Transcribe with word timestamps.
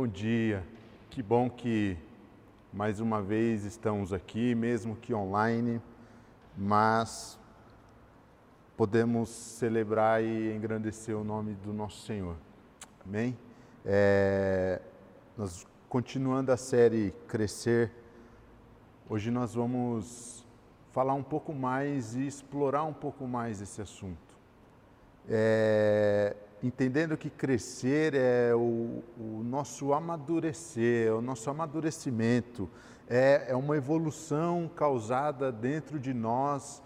Bom 0.00 0.06
dia, 0.06 0.64
que 1.10 1.20
bom 1.20 1.50
que 1.50 1.98
mais 2.72 3.00
uma 3.00 3.20
vez 3.20 3.64
estamos 3.64 4.12
aqui, 4.12 4.54
mesmo 4.54 4.94
que 4.94 5.12
online, 5.12 5.82
mas 6.56 7.36
podemos 8.76 9.28
celebrar 9.28 10.22
e 10.22 10.54
engrandecer 10.54 11.16
o 11.16 11.24
nome 11.24 11.54
do 11.54 11.72
nosso 11.72 12.06
Senhor. 12.06 12.36
Amém? 13.04 13.36
É, 13.84 14.80
nós 15.36 15.66
continuando 15.88 16.52
a 16.52 16.56
série 16.56 17.12
Crescer, 17.26 17.90
hoje 19.10 19.32
nós 19.32 19.52
vamos 19.52 20.46
falar 20.92 21.14
um 21.14 21.24
pouco 21.24 21.52
mais 21.52 22.14
e 22.14 22.24
explorar 22.24 22.84
um 22.84 22.94
pouco 22.94 23.26
mais 23.26 23.60
esse 23.60 23.82
assunto. 23.82 24.38
É, 25.28 26.36
entendendo 26.62 27.16
que 27.16 27.30
crescer 27.30 28.14
é 28.14 28.54
o, 28.54 29.02
o, 29.18 29.42
nosso 29.44 29.92
amadurecer, 29.92 31.08
é 31.08 31.12
o 31.12 31.20
nosso 31.20 31.48
amadurecimento, 31.48 32.68
é, 33.08 33.46
é 33.48 33.56
uma 33.56 33.76
evolução 33.76 34.70
causada 34.74 35.52
dentro 35.52 35.98
de 35.98 36.12
nós, 36.12 36.82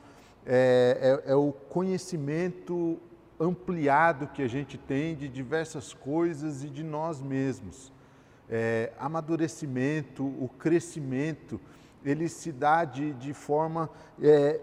é, 0.46 1.20
é, 1.26 1.32
é 1.32 1.34
o 1.34 1.52
conhecimento 1.52 2.98
ampliado 3.40 4.28
que 4.28 4.42
a 4.42 4.48
gente 4.48 4.76
tem 4.76 5.16
de 5.16 5.28
diversas 5.28 5.92
coisas 5.94 6.62
e 6.62 6.68
de 6.68 6.84
nós 6.84 7.20
mesmos. 7.20 7.92
É, 8.48 8.92
amadurecimento, 8.98 10.24
o 10.24 10.48
crescimento, 10.58 11.60
ele 12.04 12.28
se 12.28 12.52
dá 12.52 12.84
de, 12.84 13.14
de 13.14 13.32
forma 13.32 13.88
é, 14.20 14.60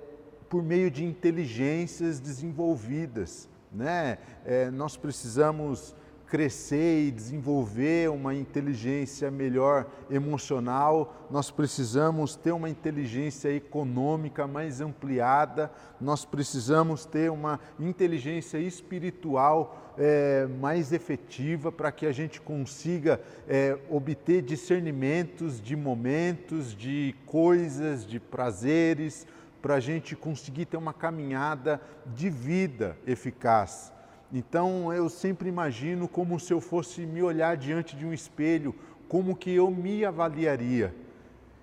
por 0.47 0.61
meio 0.61 0.91
de 0.91 1.03
inteligências 1.03 2.19
desenvolvidas 2.19 3.49
né? 3.71 4.17
É, 4.45 4.69
nós 4.71 4.97
precisamos 4.97 5.95
crescer 6.29 7.07
e 7.07 7.11
desenvolver 7.11 8.09
uma 8.11 8.35
inteligência 8.35 9.31
melhor 9.31 9.87
emocional, 10.11 11.27
nós 11.29 11.49
precisamos 11.49 12.35
ter 12.35 12.52
uma 12.52 12.69
inteligência 12.69 13.52
econômica 13.52 14.45
mais 14.45 14.79
ampliada, 14.79 15.71
nós 15.99 16.25
precisamos 16.25 17.03
ter 17.03 17.31
uma 17.31 17.59
inteligência 17.79 18.59
espiritual 18.59 19.95
é, 19.97 20.47
mais 20.61 20.94
efetiva 20.94 21.72
para 21.72 21.91
que 21.91 22.05
a 22.05 22.11
gente 22.11 22.39
consiga 22.39 23.19
é, 23.47 23.75
obter 23.89 24.44
discernimentos 24.44 25.59
de 25.59 25.75
momentos, 25.75 26.75
de 26.75 27.16
coisas, 27.25 28.05
de 28.05 28.19
prazeres 28.19 29.25
para 29.61 29.75
a 29.75 29.79
gente 29.79 30.15
conseguir 30.15 30.65
ter 30.65 30.77
uma 30.77 30.93
caminhada 30.93 31.81
de 32.05 32.29
vida 32.29 32.97
eficaz. 33.05 33.93
Então 34.31 34.93
eu 34.93 35.09
sempre 35.09 35.49
imagino 35.49 36.07
como 36.07 36.39
se 36.39 36.53
eu 36.53 36.61
fosse 36.61 37.05
me 37.05 37.21
olhar 37.21 37.57
diante 37.57 37.95
de 37.95 38.05
um 38.05 38.13
espelho, 38.13 38.75
como 39.07 39.35
que 39.35 39.53
eu 39.53 39.71
me 39.71 40.05
avaliaria. 40.05 40.93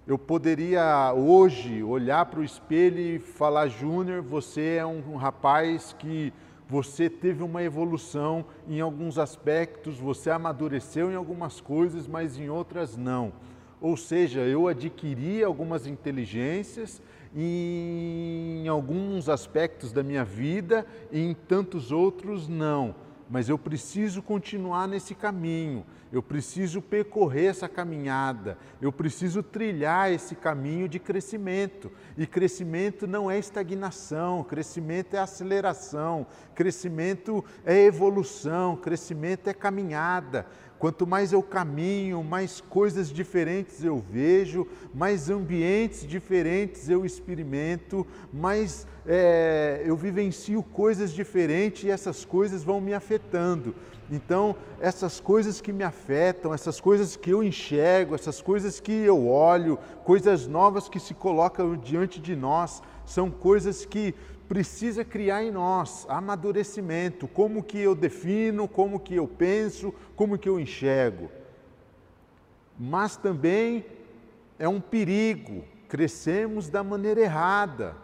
Eu 0.06 0.18
poderia 0.18 1.12
hoje 1.14 1.82
olhar 1.82 2.26
para 2.26 2.40
o 2.40 2.44
espelho 2.44 2.98
e 2.98 3.18
falar, 3.18 3.68
Júnior, 3.68 4.22
você 4.22 4.76
é 4.76 4.86
um 4.86 5.16
rapaz 5.16 5.94
que 5.98 6.32
você 6.68 7.08
teve 7.08 7.42
uma 7.42 7.62
evolução 7.62 8.44
em 8.68 8.80
alguns 8.80 9.18
aspectos, 9.18 9.98
você 9.98 10.30
amadureceu 10.30 11.10
em 11.10 11.14
algumas 11.14 11.60
coisas, 11.60 12.06
mas 12.08 12.38
em 12.38 12.48
outras 12.48 12.96
não. 12.96 13.32
Ou 13.80 13.96
seja, 13.96 14.40
eu 14.40 14.66
adquiri 14.66 15.44
algumas 15.44 15.86
inteligências 15.86 17.00
em 17.36 18.66
alguns 18.66 19.28
aspectos 19.28 19.92
da 19.92 20.02
minha 20.02 20.24
vida 20.24 20.86
e 21.12 21.20
em 21.20 21.34
tantos 21.34 21.92
outros 21.92 22.48
não. 22.48 22.94
Mas 23.28 23.48
eu 23.48 23.58
preciso 23.58 24.22
continuar 24.22 24.86
nesse 24.86 25.12
caminho, 25.12 25.84
eu 26.12 26.22
preciso 26.22 26.80
percorrer 26.80 27.46
essa 27.46 27.68
caminhada, 27.68 28.56
eu 28.80 28.92
preciso 28.92 29.42
trilhar 29.42 30.12
esse 30.12 30.36
caminho 30.36 30.88
de 30.88 31.00
crescimento. 31.00 31.90
E 32.16 32.24
crescimento 32.24 33.04
não 33.04 33.28
é 33.28 33.36
estagnação, 33.36 34.44
crescimento 34.44 35.14
é 35.14 35.18
aceleração, 35.18 36.24
crescimento 36.54 37.44
é 37.64 37.84
evolução, 37.84 38.76
crescimento 38.76 39.48
é 39.48 39.52
caminhada. 39.52 40.46
Quanto 40.78 41.06
mais 41.06 41.32
eu 41.32 41.42
caminho, 41.42 42.22
mais 42.22 42.60
coisas 42.60 43.10
diferentes 43.10 43.82
eu 43.82 43.98
vejo, 44.10 44.66
mais 44.94 45.30
ambientes 45.30 46.06
diferentes 46.06 46.90
eu 46.90 47.04
experimento, 47.04 48.06
mais 48.32 48.86
é, 49.06 49.82
eu 49.86 49.96
vivencio 49.96 50.62
coisas 50.62 51.12
diferentes 51.12 51.84
e 51.84 51.90
essas 51.90 52.24
coisas 52.24 52.62
vão 52.62 52.80
me 52.80 52.92
afetando. 52.92 53.74
Então, 54.10 54.54
essas 54.80 55.18
coisas 55.18 55.60
que 55.60 55.72
me 55.72 55.82
afetam, 55.82 56.54
essas 56.54 56.80
coisas 56.80 57.16
que 57.16 57.30
eu 57.30 57.42
enxergo, 57.42 58.14
essas 58.14 58.40
coisas 58.40 58.78
que 58.78 58.92
eu 58.92 59.26
olho, 59.26 59.78
coisas 60.04 60.46
novas 60.46 60.88
que 60.88 61.00
se 61.00 61.14
colocam 61.14 61.76
diante 61.76 62.20
de 62.20 62.36
nós, 62.36 62.82
são 63.04 63.30
coisas 63.30 63.84
que 63.84 64.14
precisa 64.48 65.04
criar 65.04 65.42
em 65.42 65.50
nós 65.50 66.06
amadurecimento, 66.08 67.26
como 67.26 67.62
que 67.62 67.78
eu 67.78 67.94
defino, 67.94 68.68
como 68.68 69.00
que 69.00 69.14
eu 69.14 69.26
penso, 69.26 69.92
como 70.14 70.38
que 70.38 70.48
eu 70.48 70.60
enxergo. 70.60 71.30
Mas 72.78 73.16
também 73.16 73.84
é 74.58 74.68
um 74.68 74.80
perigo, 74.80 75.64
crescemos 75.88 76.68
da 76.68 76.82
maneira 76.82 77.20
errada. 77.20 77.96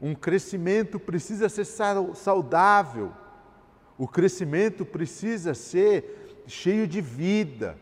Um 0.00 0.14
crescimento 0.14 0.98
precisa 0.98 1.48
ser 1.48 1.64
saudável, 1.64 3.12
o 3.98 4.06
crescimento 4.06 4.84
precisa 4.84 5.54
ser 5.54 6.44
cheio 6.46 6.86
de 6.86 7.00
vida. 7.00 7.78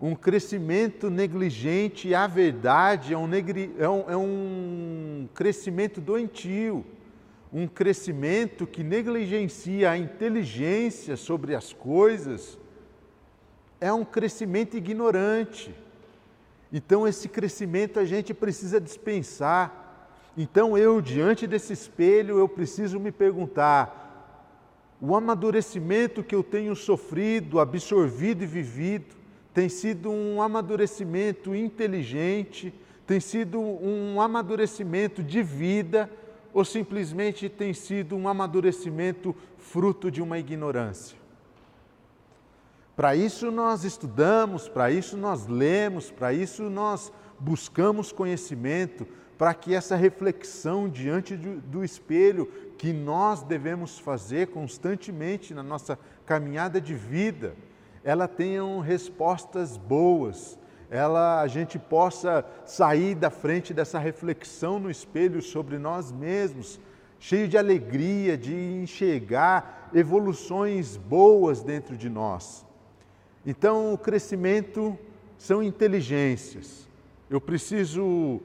Um 0.00 0.14
crescimento 0.14 1.08
negligente, 1.08 2.14
a 2.14 2.26
verdade, 2.26 3.14
é 3.14 3.18
um, 3.18 3.26
negri, 3.26 3.74
é, 3.78 3.88
um, 3.88 4.10
é 4.10 4.16
um 4.16 5.26
crescimento 5.32 6.02
doentio, 6.02 6.84
um 7.50 7.66
crescimento 7.66 8.66
que 8.66 8.84
negligencia 8.84 9.90
a 9.90 9.96
inteligência 9.96 11.16
sobre 11.16 11.54
as 11.54 11.72
coisas, 11.72 12.58
é 13.80 13.90
um 13.90 14.04
crescimento 14.04 14.76
ignorante. 14.76 15.74
Então, 16.70 17.08
esse 17.08 17.26
crescimento 17.26 17.98
a 17.98 18.04
gente 18.04 18.34
precisa 18.34 18.78
dispensar. 18.78 20.12
Então, 20.36 20.76
eu, 20.76 21.00
diante 21.00 21.46
desse 21.46 21.72
espelho, 21.72 22.38
eu 22.38 22.46
preciso 22.46 23.00
me 23.00 23.10
perguntar: 23.10 24.94
o 25.00 25.16
amadurecimento 25.16 26.22
que 26.22 26.34
eu 26.34 26.42
tenho 26.42 26.76
sofrido, 26.76 27.58
absorvido 27.58 28.44
e 28.44 28.46
vivido, 28.46 29.15
tem 29.56 29.70
sido 29.70 30.10
um 30.10 30.42
amadurecimento 30.42 31.54
inteligente, 31.54 32.74
tem 33.06 33.18
sido 33.18 33.58
um 33.58 34.20
amadurecimento 34.20 35.22
de 35.22 35.42
vida 35.42 36.10
ou 36.52 36.62
simplesmente 36.62 37.48
tem 37.48 37.72
sido 37.72 38.14
um 38.16 38.28
amadurecimento 38.28 39.34
fruto 39.56 40.10
de 40.10 40.20
uma 40.20 40.38
ignorância? 40.38 41.16
Para 42.94 43.16
isso 43.16 43.50
nós 43.50 43.82
estudamos, 43.82 44.68
para 44.68 44.90
isso 44.90 45.16
nós 45.16 45.46
lemos, 45.46 46.10
para 46.10 46.34
isso 46.34 46.64
nós 46.64 47.10
buscamos 47.40 48.12
conhecimento, 48.12 49.08
para 49.38 49.54
que 49.54 49.74
essa 49.74 49.96
reflexão 49.96 50.86
diante 50.86 51.34
do 51.34 51.82
espelho 51.82 52.44
que 52.76 52.92
nós 52.92 53.42
devemos 53.42 53.98
fazer 53.98 54.48
constantemente 54.48 55.54
na 55.54 55.62
nossa 55.62 55.98
caminhada 56.26 56.78
de 56.78 56.94
vida, 56.94 57.56
ela 58.06 58.28
tenham 58.28 58.78
respostas 58.78 59.76
boas, 59.76 60.56
ela 60.88 61.40
a 61.40 61.48
gente 61.48 61.76
possa 61.76 62.46
sair 62.64 63.16
da 63.16 63.30
frente 63.30 63.74
dessa 63.74 63.98
reflexão 63.98 64.78
no 64.78 64.88
espelho 64.88 65.42
sobre 65.42 65.76
nós 65.76 66.12
mesmos, 66.12 66.78
cheio 67.18 67.48
de 67.48 67.58
alegria, 67.58 68.38
de 68.38 68.54
enxergar 68.54 69.90
evoluções 69.92 70.96
boas 70.96 71.64
dentro 71.64 71.96
de 71.96 72.08
nós. 72.08 72.64
Então, 73.44 73.92
o 73.92 73.98
crescimento 73.98 74.96
são 75.36 75.60
inteligências. 75.60 76.88
Eu 77.28 77.40
preciso 77.40 78.40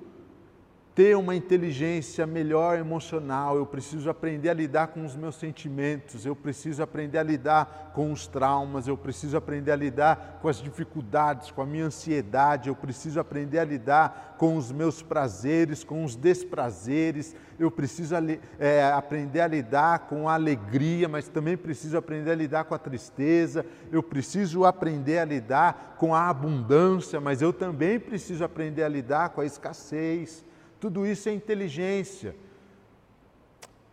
ter 1.01 1.17
uma 1.17 1.35
inteligência 1.35 2.27
melhor 2.27 2.77
emocional, 2.77 3.57
eu 3.57 3.65
preciso 3.65 4.07
aprender 4.07 4.49
a 4.49 4.53
lidar 4.53 4.89
com 4.89 5.03
os 5.03 5.15
meus 5.15 5.35
sentimentos, 5.35 6.27
eu 6.27 6.35
preciso 6.35 6.83
aprender 6.83 7.17
a 7.17 7.23
lidar 7.23 7.91
com 7.95 8.11
os 8.11 8.27
traumas, 8.27 8.87
eu 8.87 8.95
preciso 8.95 9.35
aprender 9.35 9.71
a 9.71 9.75
lidar 9.75 10.37
com 10.43 10.47
as 10.47 10.61
dificuldades, 10.61 11.49
com 11.49 11.63
a 11.63 11.65
minha 11.65 11.85
ansiedade, 11.85 12.69
eu 12.69 12.75
preciso 12.75 13.19
aprender 13.19 13.57
a 13.57 13.63
lidar 13.63 14.35
com 14.37 14.55
os 14.55 14.71
meus 14.71 15.01
prazeres, 15.01 15.83
com 15.83 16.05
os 16.05 16.15
desprazeres, 16.15 17.35
eu 17.57 17.71
preciso 17.71 18.13
é, 18.59 18.83
aprender 18.93 19.41
a 19.41 19.47
lidar 19.47 20.05
com 20.05 20.29
a 20.29 20.35
alegria, 20.35 21.07
mas 21.07 21.27
também 21.27 21.57
preciso 21.57 21.97
aprender 21.97 22.29
a 22.29 22.35
lidar 22.35 22.65
com 22.65 22.75
a 22.75 22.79
tristeza, 22.79 23.65
eu 23.91 24.03
preciso 24.03 24.65
aprender 24.65 25.17
a 25.17 25.25
lidar 25.25 25.95
com 25.97 26.13
a 26.13 26.29
abundância, 26.29 27.19
mas 27.19 27.41
eu 27.41 27.51
também 27.51 27.99
preciso 27.99 28.43
aprender 28.43 28.83
a 28.83 28.87
lidar 28.87 29.29
com 29.29 29.41
a 29.41 29.45
escassez. 29.47 30.45
Tudo 30.81 31.05
isso 31.05 31.29
é 31.29 31.31
inteligência. 31.31 32.35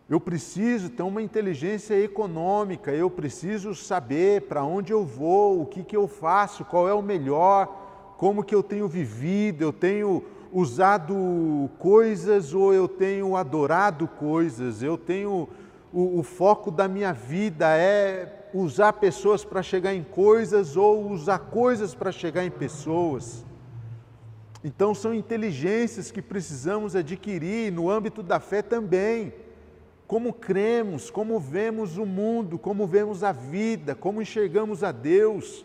Eu 0.08 0.18
preciso 0.18 0.88
ter 0.88 1.02
uma 1.02 1.20
inteligência 1.20 1.94
econômica, 2.02 2.90
eu 2.90 3.10
preciso 3.10 3.74
saber 3.74 4.48
para 4.48 4.64
onde 4.64 4.90
eu 4.90 5.04
vou, 5.04 5.60
o 5.60 5.66
que, 5.66 5.84
que 5.84 5.94
eu 5.94 6.08
faço, 6.08 6.64
qual 6.64 6.88
é 6.88 6.94
o 6.94 7.02
melhor, 7.02 8.14
como 8.16 8.42
que 8.42 8.54
eu 8.54 8.62
tenho 8.62 8.88
vivido, 8.88 9.60
eu 9.60 9.70
tenho 9.70 10.24
usado 10.50 11.68
coisas 11.78 12.54
ou 12.54 12.72
eu 12.72 12.88
tenho 12.88 13.36
adorado 13.36 14.08
coisas, 14.08 14.82
eu 14.82 14.96
tenho 14.96 15.46
o, 15.92 16.20
o 16.20 16.22
foco 16.22 16.70
da 16.70 16.88
minha 16.88 17.12
vida 17.12 17.66
é 17.76 18.48
usar 18.54 18.94
pessoas 18.94 19.44
para 19.44 19.62
chegar 19.62 19.92
em 19.92 20.02
coisas 20.02 20.74
ou 20.74 21.10
usar 21.10 21.38
coisas 21.38 21.94
para 21.94 22.10
chegar 22.10 22.46
em 22.46 22.50
pessoas. 22.50 23.44
Então 24.68 24.94
são 24.94 25.14
inteligências 25.14 26.10
que 26.10 26.20
precisamos 26.20 26.94
adquirir 26.94 27.72
no 27.72 27.88
âmbito 27.88 28.22
da 28.22 28.38
fé 28.38 28.60
também 28.60 29.32
como 30.06 30.30
cremos, 30.30 31.10
como 31.10 31.40
vemos 31.40 31.96
o 31.96 32.04
mundo, 32.04 32.58
como 32.58 32.86
vemos 32.86 33.22
a 33.22 33.32
vida, 33.32 33.94
como 33.94 34.20
enxergamos 34.20 34.84
a 34.84 34.92
Deus, 34.92 35.64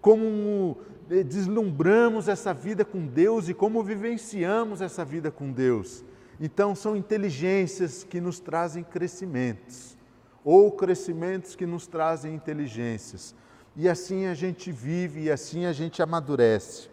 como 0.00 0.78
eh, 1.10 1.22
deslumbramos 1.22 2.28
essa 2.28 2.54
vida 2.54 2.82
com 2.82 3.06
Deus 3.06 3.50
e 3.50 3.54
como 3.54 3.82
vivenciamos 3.82 4.80
essa 4.80 5.04
vida 5.04 5.30
com 5.30 5.52
Deus. 5.52 6.02
Então, 6.38 6.74
são 6.74 6.96
inteligências 6.96 8.04
que 8.04 8.20
nos 8.22 8.38
trazem 8.38 8.82
crescimentos, 8.82 9.98
ou 10.42 10.72
crescimentos 10.72 11.54
que 11.54 11.66
nos 11.66 11.86
trazem 11.86 12.34
inteligências. 12.34 13.34
E 13.76 13.86
assim 13.86 14.26
a 14.26 14.34
gente 14.34 14.72
vive 14.72 15.24
e 15.24 15.30
assim 15.30 15.64
a 15.64 15.72
gente 15.72 16.02
amadurece. 16.02 16.89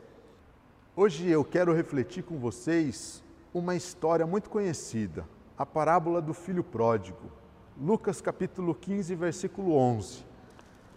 Hoje 0.99 1.29
eu 1.29 1.45
quero 1.45 1.75
refletir 1.75 2.23
com 2.23 2.39
vocês 2.39 3.23
uma 3.53 3.75
história 3.75 4.25
muito 4.25 4.49
conhecida 4.49 5.29
a 5.55 5.63
parábola 5.63 6.19
do 6.19 6.33
filho 6.33 6.63
pródigo, 6.63 7.31
Lucas 7.79 8.19
capítulo 8.19 8.73
15, 8.73 9.13
versículo 9.13 9.75
11. 9.75 10.25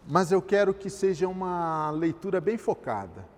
Mas 0.09 0.33
eu 0.33 0.41
quero 0.41 0.73
que 0.73 0.89
seja 0.89 1.29
uma 1.29 1.91
leitura 1.91 2.41
bem 2.41 2.57
focada. 2.57 3.29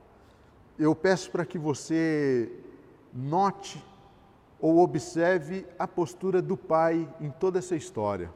Eu 0.78 0.94
peço 0.94 1.32
para 1.32 1.44
que 1.44 1.58
você 1.58 2.48
note 3.12 3.84
ou 4.60 4.78
observe 4.78 5.66
a 5.76 5.88
postura 5.88 6.40
do 6.40 6.56
pai 6.56 7.12
em 7.20 7.30
toda 7.30 7.58
essa 7.58 7.74
história. 7.74 8.32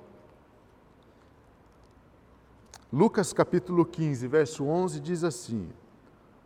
Lucas 2.93 3.33
capítulo 3.33 3.87
15, 3.87 4.27
verso 4.27 4.65
11 4.65 4.99
diz 4.99 5.23
assim: 5.23 5.71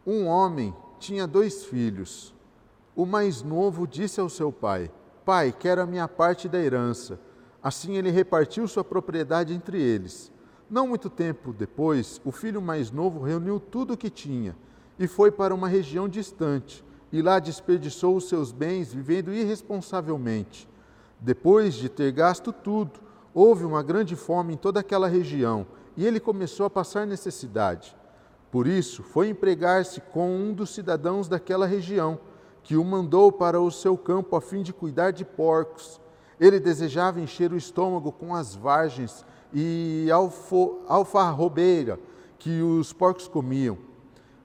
Um 0.06 0.26
homem 0.26 0.74
tinha 1.00 1.26
dois 1.26 1.64
filhos. 1.64 2.34
O 2.94 3.06
mais 3.06 3.42
novo 3.42 3.86
disse 3.86 4.20
ao 4.20 4.28
seu 4.28 4.52
pai: 4.52 4.90
Pai, 5.24 5.52
quero 5.58 5.82
a 5.82 5.86
minha 5.86 6.06
parte 6.06 6.48
da 6.48 6.58
herança. 6.58 7.18
Assim 7.62 7.96
ele 7.96 8.10
repartiu 8.10 8.68
sua 8.68 8.84
propriedade 8.84 9.52
entre 9.52 9.80
eles. 9.80 10.30
Não 10.68 10.86
muito 10.86 11.10
tempo 11.10 11.52
depois, 11.52 12.20
o 12.24 12.30
filho 12.30 12.62
mais 12.62 12.90
novo 12.90 13.20
reuniu 13.20 13.58
tudo 13.58 13.94
o 13.94 13.96
que 13.96 14.08
tinha 14.08 14.56
e 14.98 15.08
foi 15.08 15.30
para 15.30 15.54
uma 15.54 15.66
região 15.66 16.06
distante, 16.06 16.84
e 17.10 17.22
lá 17.22 17.38
desperdiçou 17.38 18.14
os 18.14 18.28
seus 18.28 18.52
bens 18.52 18.92
vivendo 18.92 19.32
irresponsavelmente. 19.32 20.68
Depois 21.18 21.74
de 21.74 21.88
ter 21.88 22.12
gasto 22.12 22.52
tudo, 22.52 23.00
houve 23.34 23.64
uma 23.64 23.82
grande 23.82 24.14
fome 24.14 24.54
em 24.54 24.56
toda 24.56 24.80
aquela 24.80 25.08
região 25.08 25.66
e 25.96 26.06
ele 26.06 26.20
começou 26.20 26.66
a 26.66 26.70
passar 26.70 27.06
necessidade. 27.06 27.96
Por 28.50 28.66
isso, 28.66 29.02
foi 29.02 29.28
empregar-se 29.28 30.00
com 30.00 30.34
um 30.34 30.52
dos 30.52 30.70
cidadãos 30.70 31.28
daquela 31.28 31.66
região 31.66 32.18
que 32.62 32.76
o 32.76 32.84
mandou 32.84 33.30
para 33.30 33.60
o 33.60 33.70
seu 33.70 33.96
campo 33.96 34.36
a 34.36 34.40
fim 34.40 34.62
de 34.62 34.72
cuidar 34.72 35.12
de 35.12 35.24
porcos. 35.24 36.00
Ele 36.38 36.58
desejava 36.58 37.20
encher 37.20 37.52
o 37.52 37.56
estômago 37.56 38.10
com 38.10 38.34
as 38.34 38.54
vargens 38.54 39.24
e 39.52 40.08
alfarrobeira 40.88 41.98
que 42.38 42.62
os 42.62 42.92
porcos 42.92 43.28
comiam, 43.28 43.76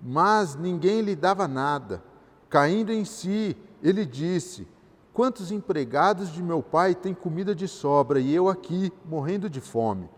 mas 0.01 0.55
ninguém 0.55 1.01
lhe 1.01 1.15
dava 1.15 1.47
nada. 1.47 2.03
Caindo 2.49 2.91
em 2.91 3.05
si, 3.05 3.55
ele 3.81 4.05
disse: 4.05 4.67
Quantos 5.13 5.51
empregados 5.51 6.31
de 6.31 6.43
meu 6.43 6.61
pai 6.61 6.93
têm 6.93 7.13
comida 7.13 7.55
de 7.55 7.67
sobra 7.67 8.19
e 8.19 8.33
eu 8.33 8.49
aqui 8.49 8.91
morrendo 9.05 9.49
de 9.49 9.61
fome? 9.61 10.09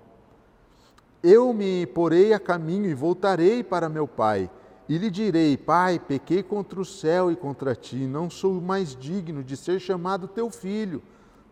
Eu 1.30 1.52
me 1.52 1.86
porei 1.86 2.32
a 2.32 2.40
caminho 2.40 2.86
e 2.86 2.94
voltarei 2.94 3.62
para 3.62 3.90
meu 3.90 4.08
pai 4.08 4.50
e 4.88 4.98
lhe 4.98 5.10
direi: 5.10 5.58
Pai, 5.58 6.00
pequei 6.00 6.42
contra 6.42 6.80
o 6.80 6.86
céu 6.86 7.30
e 7.30 7.36
contra 7.36 7.76
ti, 7.76 7.98
não 7.98 8.30
sou 8.30 8.62
mais 8.62 8.96
digno 8.96 9.44
de 9.44 9.58
ser 9.58 9.82
chamado 9.82 10.30
teu 10.30 10.50
filho. 10.50 11.04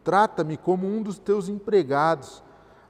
Trata-me 0.01 0.55
como 0.55 0.87
um 0.87 1.01
dos 1.01 1.19
teus 1.19 1.49
empregados. 1.49 2.41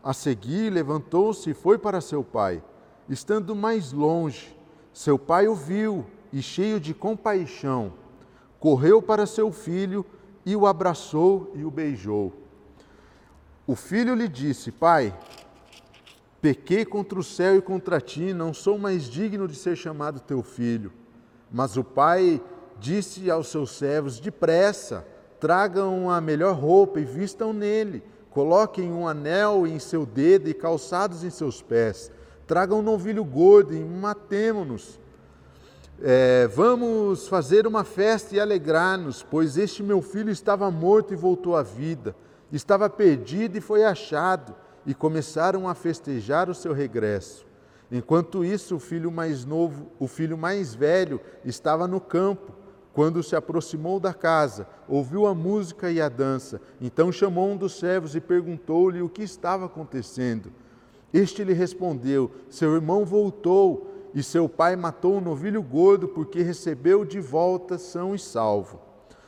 A 0.04 0.14
seguir, 0.14 0.72
levantou-se 0.72 1.50
e 1.50 1.56
foi 1.56 1.80
para 1.80 2.00
seu 2.02 2.24
pai. 2.24 2.62
Estando 3.10 3.56
mais 3.56 3.92
longe, 3.92 4.56
seu 4.94 5.18
pai 5.18 5.48
o 5.48 5.56
viu 5.56 6.06
e, 6.32 6.40
cheio 6.40 6.80
de 6.80 6.94
compaixão, 6.94 7.94
correu 8.60 9.02
para 9.02 9.26
seu 9.26 9.52
filho 9.52 10.06
e 10.46 10.56
o 10.56 10.68
abraçou 10.68 11.52
e 11.56 11.66
o 11.66 11.72
beijou. 11.72 12.32
O 13.66 13.76
filho 13.76 14.14
lhe 14.14 14.28
disse: 14.28 14.72
Pai, 14.72 15.12
Pequei 16.46 16.86
contra 16.86 17.18
o 17.18 17.24
céu 17.24 17.56
e 17.56 17.62
contra 17.62 18.00
ti, 18.00 18.32
não 18.32 18.54
sou 18.54 18.78
mais 18.78 19.06
digno 19.06 19.48
de 19.48 19.56
ser 19.56 19.76
chamado 19.76 20.20
teu 20.20 20.44
filho. 20.44 20.94
Mas 21.52 21.76
o 21.76 21.84
pai 21.84 22.40
disse 22.80 23.32
aos 23.32 23.48
seus 23.48 23.72
servos: 23.72 24.20
Depressa, 24.20 25.08
tragam 25.40 26.08
a 26.08 26.22
melhor 26.22 26.54
roupa 26.54 27.00
e 27.00 27.04
vistam 27.04 27.52
nele. 27.52 28.04
Coloquem 28.30 28.94
um 28.94 29.08
anel 29.08 29.66
em 29.66 29.80
seu 29.80 30.06
dedo 30.06 30.48
e 30.48 30.54
calçados 30.54 31.24
em 31.24 31.32
seus 31.32 31.64
pés. 31.64 32.12
Tragam 32.46 32.78
um 32.78 32.84
novilho 32.84 33.26
gordo 33.26 33.74
e 33.74 33.84
matemo-nos. 33.84 35.00
É, 36.00 36.48
vamos 36.54 37.28
fazer 37.28 37.66
uma 37.66 37.84
festa 37.84 38.36
e 38.36 38.40
alegrar-nos, 38.40 39.24
pois 39.24 39.58
este 39.58 39.82
meu 39.82 40.00
filho 40.00 40.30
estava 40.30 40.70
morto 40.70 41.12
e 41.12 41.18
voltou 41.18 41.56
à 41.56 41.64
vida, 41.64 42.16
estava 42.52 42.88
perdido 42.88 43.58
e 43.58 43.62
foi 43.62 43.84
achado 43.84 44.56
e 44.86 44.94
começaram 44.94 45.68
a 45.68 45.74
festejar 45.74 46.50
o 46.50 46.56
seu 46.56 46.74
regresso. 46.74 47.46
Enquanto 47.92 48.44
isso, 48.44 48.76
o 48.76 48.80
filho 48.80 49.12
mais 49.12 49.46
novo, 49.46 49.88
o 50.00 50.08
filho 50.08 50.38
mais 50.38 50.74
velho, 50.74 51.20
estava 51.44 51.88
no 51.88 52.02
campo. 52.02 52.54
Quando 52.94 53.22
se 53.22 53.36
aproximou 53.36 54.00
da 54.00 54.14
casa, 54.14 54.68
ouviu 54.88 55.28
a 55.28 55.36
música 55.36 55.92
e 55.92 56.00
a 56.00 56.08
dança. 56.08 56.62
Então 56.80 57.12
chamou 57.12 57.50
um 57.50 57.58
dos 57.58 57.78
servos 57.78 58.16
e 58.16 58.22
perguntou-lhe 58.22 59.02
o 59.02 59.10
que 59.10 59.22
estava 59.22 59.66
acontecendo. 59.66 60.52
Este 61.14 61.44
lhe 61.44 61.54
respondeu: 61.54 62.32
Seu 62.50 62.74
irmão 62.74 63.06
voltou 63.06 64.10
e 64.14 64.24
seu 64.24 64.48
pai 64.48 64.76
matou 64.78 65.18
um 65.18 65.22
novilho 65.22 65.62
gordo 65.62 66.08
porque 66.08 66.42
recebeu 66.42 67.04
de 67.04 67.20
volta 67.20 67.78
são 67.78 68.16
e 68.16 68.20
salvo. 68.20 68.80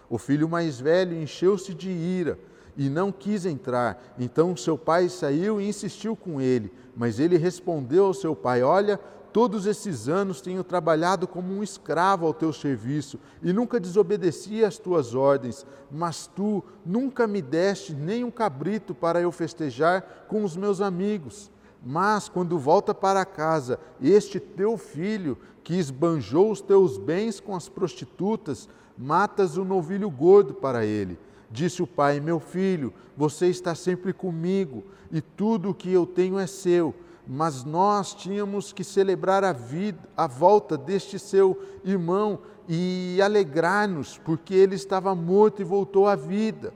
O 0.09 0.17
filho 0.17 0.47
mais 0.47 0.79
velho 0.79 1.21
encheu-se 1.21 1.73
de 1.73 1.89
ira 1.89 2.39
e 2.77 2.89
não 2.89 3.11
quis 3.11 3.45
entrar. 3.45 4.13
Então 4.17 4.55
seu 4.55 4.77
pai 4.77 5.09
saiu 5.09 5.59
e 5.59 5.67
insistiu 5.67 6.15
com 6.15 6.39
ele, 6.39 6.71
mas 6.95 7.19
ele 7.19 7.37
respondeu 7.37 8.05
ao 8.05 8.13
seu 8.13 8.35
pai: 8.35 8.61
Olha, 8.61 8.99
todos 9.33 9.65
esses 9.65 10.07
anos 10.07 10.39
tenho 10.39 10.63
trabalhado 10.63 11.27
como 11.27 11.53
um 11.53 11.63
escravo 11.63 12.25
ao 12.25 12.33
teu 12.33 12.53
serviço 12.53 13.19
e 13.41 13.51
nunca 13.51 13.79
desobedeci 13.79 14.63
às 14.63 14.77
tuas 14.77 15.15
ordens, 15.15 15.65
mas 15.91 16.27
tu 16.27 16.63
nunca 16.85 17.27
me 17.27 17.41
deste 17.41 17.93
nem 17.93 18.23
um 18.23 18.31
cabrito 18.31 18.93
para 18.93 19.19
eu 19.19 19.31
festejar 19.31 20.25
com 20.27 20.43
os 20.43 20.55
meus 20.55 20.79
amigos. 20.81 21.51
Mas 21.85 22.27
quando 22.27 22.57
volta 22.57 22.93
para 22.93 23.23
casa, 23.25 23.79
este 24.01 24.39
teu 24.39 24.77
filho, 24.77 25.37
que 25.63 25.75
esbanjou 25.75 26.51
os 26.51 26.61
teus 26.61 26.97
bens 26.97 27.39
com 27.39 27.55
as 27.55 27.69
prostitutas, 27.69 28.67
matas 28.97 29.57
o 29.57 29.61
um 29.61 29.65
novilho 29.65 30.09
gordo 30.09 30.53
para 30.53 30.85
ele. 30.85 31.19
Disse 31.49 31.81
o 31.81 31.87
pai: 31.87 32.19
Meu 32.19 32.39
filho, 32.39 32.93
você 33.15 33.47
está 33.47 33.73
sempre 33.73 34.13
comigo 34.13 34.83
e 35.11 35.21
tudo 35.21 35.69
o 35.69 35.73
que 35.73 35.91
eu 35.91 36.05
tenho 36.05 36.37
é 36.37 36.47
seu. 36.47 36.93
Mas 37.25 37.63
nós 37.63 38.13
tínhamos 38.13 38.71
que 38.71 38.83
celebrar 38.83 39.43
a 39.43 39.51
vida, 39.51 39.99
a 40.15 40.27
volta 40.27 40.77
deste 40.77 41.19
seu 41.19 41.61
irmão 41.83 42.39
e 42.69 43.19
alegrar-nos, 43.21 44.17
porque 44.17 44.53
ele 44.53 44.75
estava 44.75 45.13
morto 45.13 45.61
e 45.61 45.65
voltou 45.65 46.07
à 46.07 46.15
vida, 46.15 46.73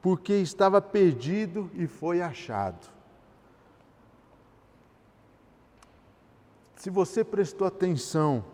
porque 0.00 0.34
estava 0.34 0.80
perdido 0.80 1.70
e 1.74 1.86
foi 1.86 2.20
achado. 2.22 2.90
Se 6.76 6.90
você 6.90 7.24
prestou 7.24 7.66
atenção 7.66 8.44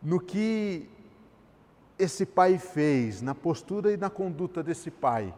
no 0.00 0.20
que 0.20 0.88
esse 1.98 2.26
pai 2.26 2.58
fez, 2.58 3.22
na 3.22 3.34
postura 3.34 3.92
e 3.92 3.96
na 3.96 4.10
conduta 4.10 4.62
desse 4.62 4.90
pai, 4.90 5.34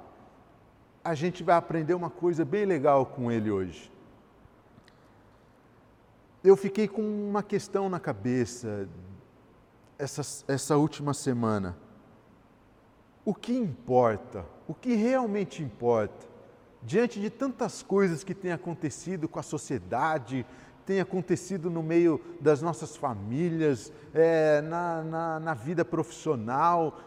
a 1.02 1.14
gente 1.14 1.42
vai 1.42 1.56
aprender 1.56 1.94
uma 1.94 2.08
coisa 2.11 2.44
bem 2.44 2.64
legal 2.64 3.04
com 3.04 3.30
ele 3.30 3.50
hoje. 3.50 3.92
Eu 6.42 6.56
fiquei 6.56 6.88
com 6.88 7.02
uma 7.02 7.42
questão 7.42 7.88
na 7.88 8.00
cabeça 8.00 8.88
essa, 9.99 10.44
essa 10.46 10.76
última 10.76 11.14
semana. 11.14 11.76
o 13.25 13.34
que 13.34 13.54
importa, 13.54 14.44
o 14.68 14.75
que 14.75 14.94
realmente 14.94 15.62
importa, 15.62 16.26
diante 16.82 17.18
de 17.18 17.30
tantas 17.30 17.82
coisas 17.82 18.23
que 18.23 18.34
têm 18.34 18.52
acontecido 18.52 19.26
com 19.26 19.38
a 19.38 19.42
sociedade, 19.42 20.44
tem 20.84 21.00
acontecido 21.00 21.70
no 21.70 21.82
meio 21.82 22.20
das 22.40 22.60
nossas 22.60 22.96
famílias, 22.96 23.92
é, 24.12 24.60
na, 24.62 25.02
na, 25.02 25.40
na 25.40 25.54
vida 25.54 25.84
profissional, 25.84 26.98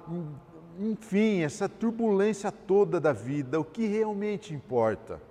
enfim, 0.80 1.42
essa 1.42 1.70
turbulência 1.70 2.52
toda 2.52 3.00
da 3.00 3.14
vida, 3.14 3.60
o 3.60 3.64
que 3.64 3.86
realmente 3.86 4.54
importa. 4.54 5.22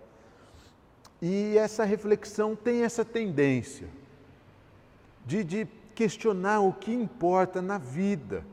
E 1.21 1.57
essa 1.57 1.85
reflexão 1.85 2.55
tem 2.55 2.83
essa 2.83 3.05
tendência 3.05 3.89
de, 5.25 5.43
de 5.43 5.69
questionar 5.95 6.61
o 6.61 6.73
que 6.73 6.93
importa 6.93 7.63
na 7.63 7.79
vida, 7.79 8.45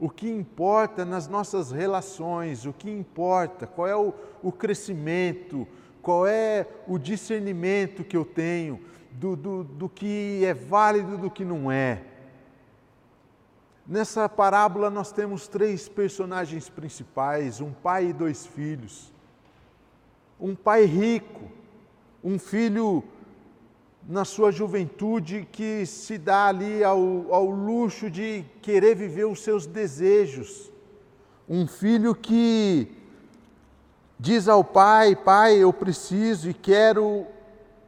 o 0.00 0.10
que 0.10 0.28
importa 0.28 1.04
nas 1.04 1.28
nossas 1.28 1.70
relações, 1.70 2.66
o 2.66 2.72
que 2.72 2.90
importa, 2.90 3.66
qual 3.66 3.86
é 3.86 3.96
o, 3.96 4.12
o 4.42 4.50
crescimento, 4.50 5.66
qual 6.02 6.26
é 6.26 6.66
o 6.88 6.98
discernimento 6.98 8.02
que 8.02 8.16
eu 8.16 8.24
tenho 8.24 8.80
do, 9.12 9.36
do, 9.36 9.64
do 9.64 9.88
que 9.88 10.42
é 10.44 10.54
válido 10.54 11.18
do 11.18 11.30
que 11.30 11.44
não 11.44 11.70
é. 11.70 12.02
Nessa 13.86 14.28
parábola 14.28 14.88
nós 14.90 15.12
temos 15.12 15.48
três 15.48 15.88
personagens 15.88 16.68
principais: 16.68 17.60
um 17.60 17.72
pai 17.72 18.06
e 18.06 18.12
dois 18.12 18.46
filhos. 18.46 19.12
Um 20.40 20.54
pai 20.54 20.84
rico, 20.84 21.42
um 22.22 22.38
filho 22.38 23.04
na 24.08 24.24
sua 24.24 24.50
juventude 24.50 25.46
que 25.50 25.86
se 25.86 26.18
dá 26.18 26.46
ali 26.46 26.82
ao, 26.82 27.32
ao 27.32 27.48
luxo 27.48 28.10
de 28.10 28.44
querer 28.60 28.96
viver 28.96 29.24
os 29.24 29.42
seus 29.42 29.66
desejos. 29.66 30.70
Um 31.48 31.66
filho 31.66 32.14
que 32.14 32.88
diz 34.18 34.48
ao 34.48 34.62
pai: 34.62 35.16
Pai, 35.16 35.56
eu 35.56 35.72
preciso 35.72 36.48
e 36.48 36.54
quero 36.54 37.26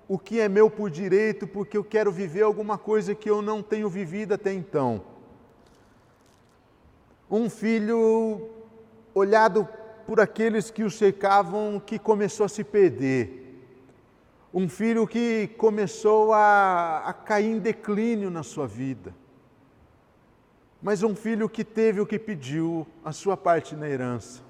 o 0.07 0.19
que 0.19 0.41
é 0.41 0.49
meu 0.49 0.71
por 0.71 0.91
direito, 0.91 1.47
porque 1.47 1.77
eu 1.77 1.85
quero 1.85 2.13
viver 2.13 2.43
alguma 2.43 2.77
coisa 2.77 3.15
que 3.15 3.29
eu 3.29 3.41
não 3.41 3.63
tenho 3.63 3.89
vivido 3.89 4.35
até 4.35 4.53
então. 4.53 5.03
Um 7.31 7.49
filho 7.49 8.51
olhado 9.15 9.67
por 10.07 10.21
aqueles 10.21 10.71
que 10.71 10.85
o 10.85 10.91
cercavam, 10.91 11.81
que 11.85 11.99
começou 11.99 12.45
a 12.45 12.49
se 12.49 12.63
perder. 12.63 13.41
Um 14.53 14.69
filho 14.69 15.07
que 15.07 15.49
começou 15.57 16.33
a, 16.33 16.99
a 17.07 17.13
cair 17.13 17.51
em 17.51 17.59
declínio 17.59 18.31
na 18.31 18.43
sua 18.43 18.67
vida. 18.67 19.15
Mas 20.83 21.03
um 21.03 21.17
filho 21.17 21.49
que 21.49 21.65
teve 21.65 22.01
o 22.01 22.07
que 22.07 22.19
pediu, 22.19 22.87
a 23.03 23.11
sua 23.11 23.37
parte 23.37 23.75
na 23.75 23.89
herança. 23.89 24.44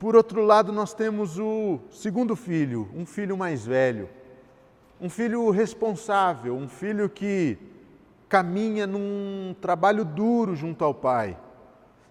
Por 0.00 0.16
outro 0.16 0.42
lado, 0.42 0.72
nós 0.72 0.94
temos 0.94 1.38
o 1.38 1.78
segundo 1.90 2.34
filho, 2.34 2.88
um 2.96 3.04
filho 3.04 3.36
mais 3.36 3.66
velho, 3.66 4.08
um 4.98 5.10
filho 5.10 5.50
responsável, 5.50 6.56
um 6.56 6.66
filho 6.66 7.06
que 7.06 7.58
caminha 8.26 8.86
num 8.86 9.54
trabalho 9.60 10.02
duro 10.02 10.56
junto 10.56 10.82
ao 10.82 10.94
pai, 10.94 11.36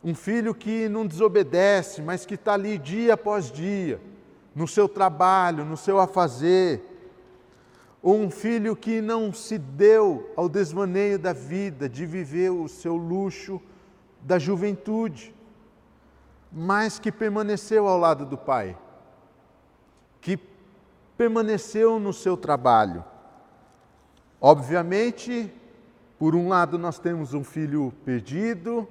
um 0.04 0.14
filho 0.14 0.54
que 0.54 0.88
não 0.88 1.04
desobedece, 1.04 2.00
mas 2.00 2.28
que 2.28 2.36
está 2.36 2.54
ali 2.54 2.78
dia 2.78 3.16
após 3.16 3.52
dia, 3.52 4.00
no 4.54 4.68
seu 4.68 4.88
trabalho, 4.88 5.66
no 5.66 5.76
seu 5.76 6.00
afazer, 6.00 6.84
ou 8.04 8.16
um 8.20 8.30
filho 8.30 8.76
que 8.76 9.02
não 9.02 9.34
se 9.34 9.58
deu 9.58 10.32
ao 10.36 10.48
desvaneio 10.48 11.18
da 11.18 11.34
vida, 11.34 11.90
de 11.90 12.06
viver 12.06 12.52
o 12.52 12.68
seu 12.68 12.96
luxo 12.96 13.60
da 14.22 14.38
juventude 14.38 15.34
mas 16.52 17.00
que 17.00 17.12
permaneceu 17.12 17.88
ao 17.88 17.98
lado 17.98 18.26
do 18.26 18.38
Pai, 18.38 18.78
que 20.22 20.40
permaneceu 21.18 22.00
no 22.00 22.14
seu 22.14 22.36
trabalho. 22.36 23.04
Obviamente, 24.42 25.54
por 26.18 26.36
um 26.36 26.48
lado, 26.48 26.78
nós 26.78 26.98
temos 26.98 27.34
um 27.34 27.44
filho 27.44 27.94
perdido, 28.04 28.88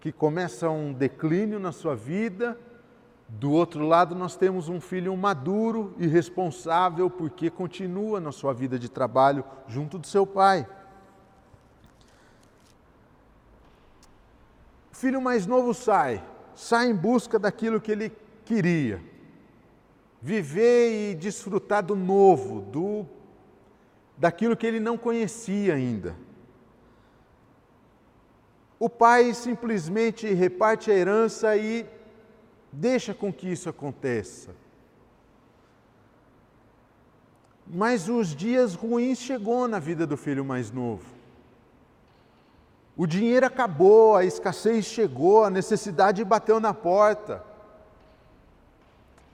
que 0.00 0.12
começa 0.12 0.70
um 0.70 0.92
declínio 0.92 1.58
na 1.58 1.72
sua 1.72 1.96
vida, 1.96 2.58
do 3.28 3.50
outro 3.50 3.84
lado, 3.84 4.14
nós 4.14 4.36
temos 4.36 4.68
um 4.68 4.80
filho 4.80 5.16
maduro 5.16 5.94
e 5.98 6.06
responsável, 6.06 7.10
porque 7.10 7.50
continua 7.50 8.20
na 8.20 8.30
sua 8.30 8.52
vida 8.52 8.78
de 8.78 8.88
trabalho 8.88 9.44
junto 9.66 9.98
do 9.98 10.06
seu 10.06 10.24
pai. 10.24 10.66
O 14.92 14.96
filho 14.96 15.20
mais 15.20 15.44
novo 15.44 15.74
sai, 15.74 16.24
sai 16.56 16.88
em 16.88 16.94
busca 16.94 17.38
daquilo 17.38 17.80
que 17.80 17.92
ele 17.92 18.12
queria. 18.44 19.00
Viver 20.20 21.12
e 21.12 21.14
desfrutar 21.14 21.84
do 21.84 21.94
novo, 21.94 22.62
do 22.62 23.06
daquilo 24.16 24.56
que 24.56 24.66
ele 24.66 24.80
não 24.80 24.96
conhecia 24.96 25.74
ainda. 25.74 26.16
O 28.78 28.88
pai 28.88 29.34
simplesmente 29.34 30.26
reparte 30.32 30.90
a 30.90 30.94
herança 30.94 31.56
e 31.56 31.86
deixa 32.72 33.12
com 33.14 33.30
que 33.32 33.46
isso 33.46 33.68
aconteça. 33.68 34.54
Mas 37.66 38.08
os 38.08 38.34
dias 38.34 38.74
ruins 38.74 39.18
chegou 39.18 39.68
na 39.68 39.78
vida 39.78 40.06
do 40.06 40.16
filho 40.16 40.44
mais 40.44 40.70
novo. 40.70 41.15
O 42.96 43.06
dinheiro 43.06 43.44
acabou, 43.44 44.16
a 44.16 44.24
escassez 44.24 44.86
chegou, 44.86 45.44
a 45.44 45.50
necessidade 45.50 46.24
bateu 46.24 46.58
na 46.58 46.72
porta. 46.72 47.44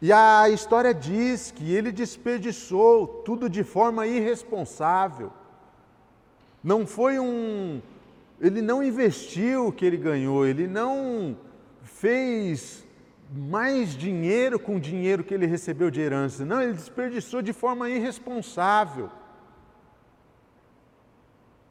E 0.01 0.13
a 0.13 0.49
história 0.49 0.93
diz 0.93 1.53
que 1.53 1.73
ele 1.73 1.93
desperdiçou 1.93 3.07
tudo 3.07 3.49
de 3.49 3.63
forma 3.63 4.05
irresponsável. 4.05 5.33
Não 6.63 6.85
foi 6.85 7.21
um. 7.21 7.81
Ele 8.41 8.61
não 8.61 8.83
investiu 8.83 9.69
o 9.69 9.73
que 9.73 9.85
ele 9.85 9.97
ganhou, 9.97 10.45
ele 10.45 10.67
não 10.67 11.37
fez 11.85 12.85
mais 13.33 13.97
dinheiro 13.97 14.59
com 14.59 14.77
o 14.77 14.81
dinheiro 14.81 15.23
que 15.23 15.33
ele 15.33 15.47
recebeu 15.47 15.89
de 15.89 16.01
herança. 16.01 16.45
Não, 16.45 16.61
ele 16.61 16.73
desperdiçou 16.73 17.41
de 17.41 17.53
forma 17.53 17.89
irresponsável. 17.89 19.09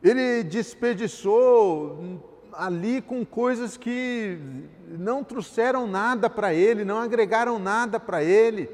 Ele 0.04 0.44
desperdiçou 0.44 2.22
ali 2.54 3.02
com 3.02 3.26
coisas 3.26 3.78
que 3.78 4.38
não 4.88 5.24
trouxeram 5.24 5.88
nada 5.88 6.30
para 6.30 6.54
ele, 6.54 6.84
não 6.84 6.98
agregaram 6.98 7.60
nada 7.60 8.00
para 8.00 8.24
ele, 8.24 8.70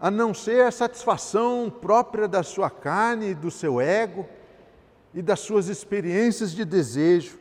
a 0.00 0.10
não 0.10 0.32
ser 0.32 0.64
a 0.64 0.70
satisfação 0.70 1.70
própria 1.80 2.26
da 2.26 2.42
sua 2.42 2.70
carne, 2.70 3.34
do 3.34 3.50
seu 3.50 3.80
ego 3.80 4.26
e 5.12 5.20
das 5.20 5.40
suas 5.40 5.68
experiências 5.68 6.52
de 6.52 6.64
desejo. 6.64 7.38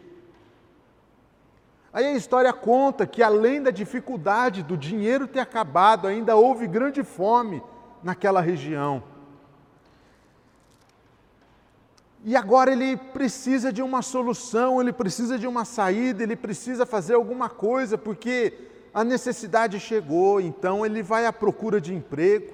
Aí 1.93 2.05
a 2.05 2.15
história 2.15 2.51
conta 2.51 3.07
que, 3.07 3.23
além 3.23 3.61
da 3.61 3.71
dificuldade 3.71 4.61
do 4.63 4.75
dinheiro 4.75 5.27
ter 5.27 5.39
acabado, 5.39 6.07
ainda 6.07 6.35
houve 6.35 6.67
grande 6.67 7.03
fome 7.03 7.63
naquela 8.03 8.41
região. 8.41 9.01
E 12.25 12.35
agora 12.35 12.71
ele 12.71 12.97
precisa 12.97 13.71
de 13.71 13.81
uma 13.81 14.01
solução, 14.01 14.81
ele 14.81 14.91
precisa 14.91 15.37
de 15.37 15.47
uma 15.47 15.63
saída, 15.63 16.23
ele 16.23 16.35
precisa 16.35 16.85
fazer 16.85 17.13
alguma 17.13 17.49
coisa, 17.49 17.97
porque 17.97 18.53
a 18.93 19.03
necessidade 19.03 19.79
chegou, 19.79 20.41
então 20.41 20.85
ele 20.85 21.03
vai 21.03 21.25
à 21.25 21.31
procura 21.31 21.79
de 21.79 21.93
emprego. 21.93 22.53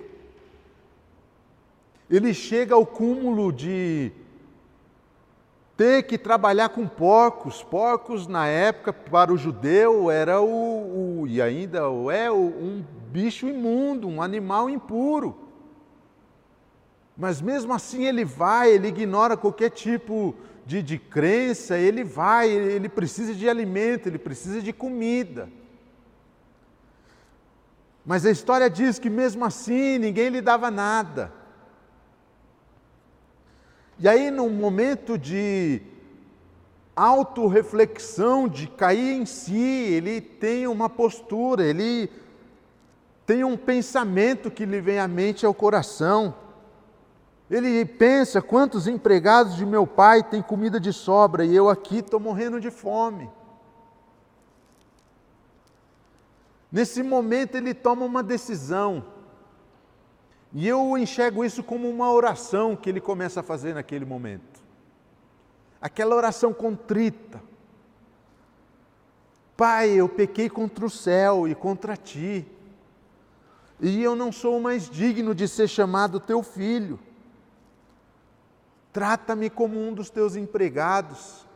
Ele 2.10 2.34
chega 2.34 2.75
ao 2.75 2.86
cúmulo 2.86 3.51
de 3.51 4.12
ter 5.75 6.03
que 6.03 6.17
trabalhar 6.17 6.70
com 6.70 6.88
porcos. 6.88 7.63
Porcos, 7.63 8.27
na 8.27 8.46
época, 8.46 8.93
para 8.93 9.34
o 9.34 9.38
judeu, 9.38 10.12
era 10.12 10.41
o, 10.41 11.22
o 11.22 11.27
e 11.27 11.41
ainda 11.41 11.79
é 12.12 12.32
um 12.32 12.84
bicho 13.12 13.48
imundo, 13.48 14.08
um 14.08 14.22
animal 14.22 14.70
impuro. 14.70 15.42
Mas 17.17 17.41
mesmo 17.41 17.74
assim 17.74 18.05
ele 18.05 18.25
vai, 18.25 18.72
ele 18.72 18.88
ignora 18.88 19.38
qualquer 19.38 19.70
tipo 19.70 20.36
de, 20.65 20.82
de 20.82 20.98
crença, 20.98 21.77
ele 21.77 22.03
vai, 22.03 22.50
ele 22.50 22.89
precisa 22.89 23.34
de 23.34 23.48
alimento, 23.48 24.08
ele 24.08 24.17
precisa 24.17 24.62
de 24.62 24.74
comida. 24.74 25.50
Mas 28.05 28.25
a 28.25 28.32
história 28.32 28.70
diz 28.70 29.00
que 29.00 29.10
mesmo 29.10 29.46
assim 29.46 29.98
ninguém 29.98 30.29
lhe 30.29 30.41
dava 30.41 30.70
nada. 30.70 31.32
E 34.00 34.08
aí, 34.08 34.32
num 34.32 34.50
momento 34.50 35.17
de 35.17 35.82
autorreflexão, 36.96 38.48
de 38.48 38.67
cair 38.67 39.13
em 39.13 39.25
si, 39.25 39.55
ele 39.55 40.20
tem 40.20 40.67
uma 40.67 40.89
postura, 40.89 41.63
ele 41.63 42.10
tem 43.25 43.43
um 43.43 43.55
pensamento 43.55 44.51
que 44.51 44.65
lhe 44.65 44.82
vem 44.82 45.00
à 45.00 45.08
mente 45.08 45.46
ao 45.46 45.53
coração. 45.53 46.36
Ele 47.50 47.85
pensa: 47.85 48.41
quantos 48.41 48.88
empregados 48.88 49.55
de 49.55 49.65
meu 49.65 49.85
pai 49.85 50.23
têm 50.23 50.41
comida 50.41 50.79
de 50.79 50.93
sobra 50.93 51.45
e 51.45 51.55
eu 51.55 51.69
aqui 51.69 51.97
estou 51.97 52.19
morrendo 52.19 52.59
de 52.59 52.71
fome. 52.71 53.29
Nesse 56.71 57.03
momento 57.03 57.55
ele 57.55 57.73
toma 57.73 58.03
uma 58.03 58.23
decisão. 58.23 59.05
E 60.51 60.67
eu 60.67 60.97
enxergo 60.97 61.43
isso 61.45 61.63
como 61.63 61.89
uma 61.89 62.12
oração 62.12 62.75
que 62.75 62.89
ele 62.89 63.00
começa 63.00 63.39
a 63.39 63.43
fazer 63.43 63.73
naquele 63.73 64.05
momento. 64.05 64.62
Aquela 65.81 66.15
oração 66.15 66.53
contrita. 66.53 67.41
Pai, 69.55 69.89
eu 69.89 70.09
pequei 70.09 70.50
contra 70.50 70.85
o 70.85 70.89
céu 70.89 71.47
e 71.47 71.53
contra 71.53 71.95
ti. 71.95 72.45
E 73.79 74.01
eu 74.01 74.15
não 74.15 74.31
sou 74.31 74.59
mais 74.59 74.89
digno 74.89 75.35
de 75.35 75.47
ser 75.47 75.67
chamado 75.67 76.19
teu 76.19 76.41
filho. 76.41 77.00
Trata-me 78.93 79.50
como 79.50 79.79
um 79.79 79.91
dos 79.91 80.12
teus 80.12 80.35
empregados. 80.35 81.47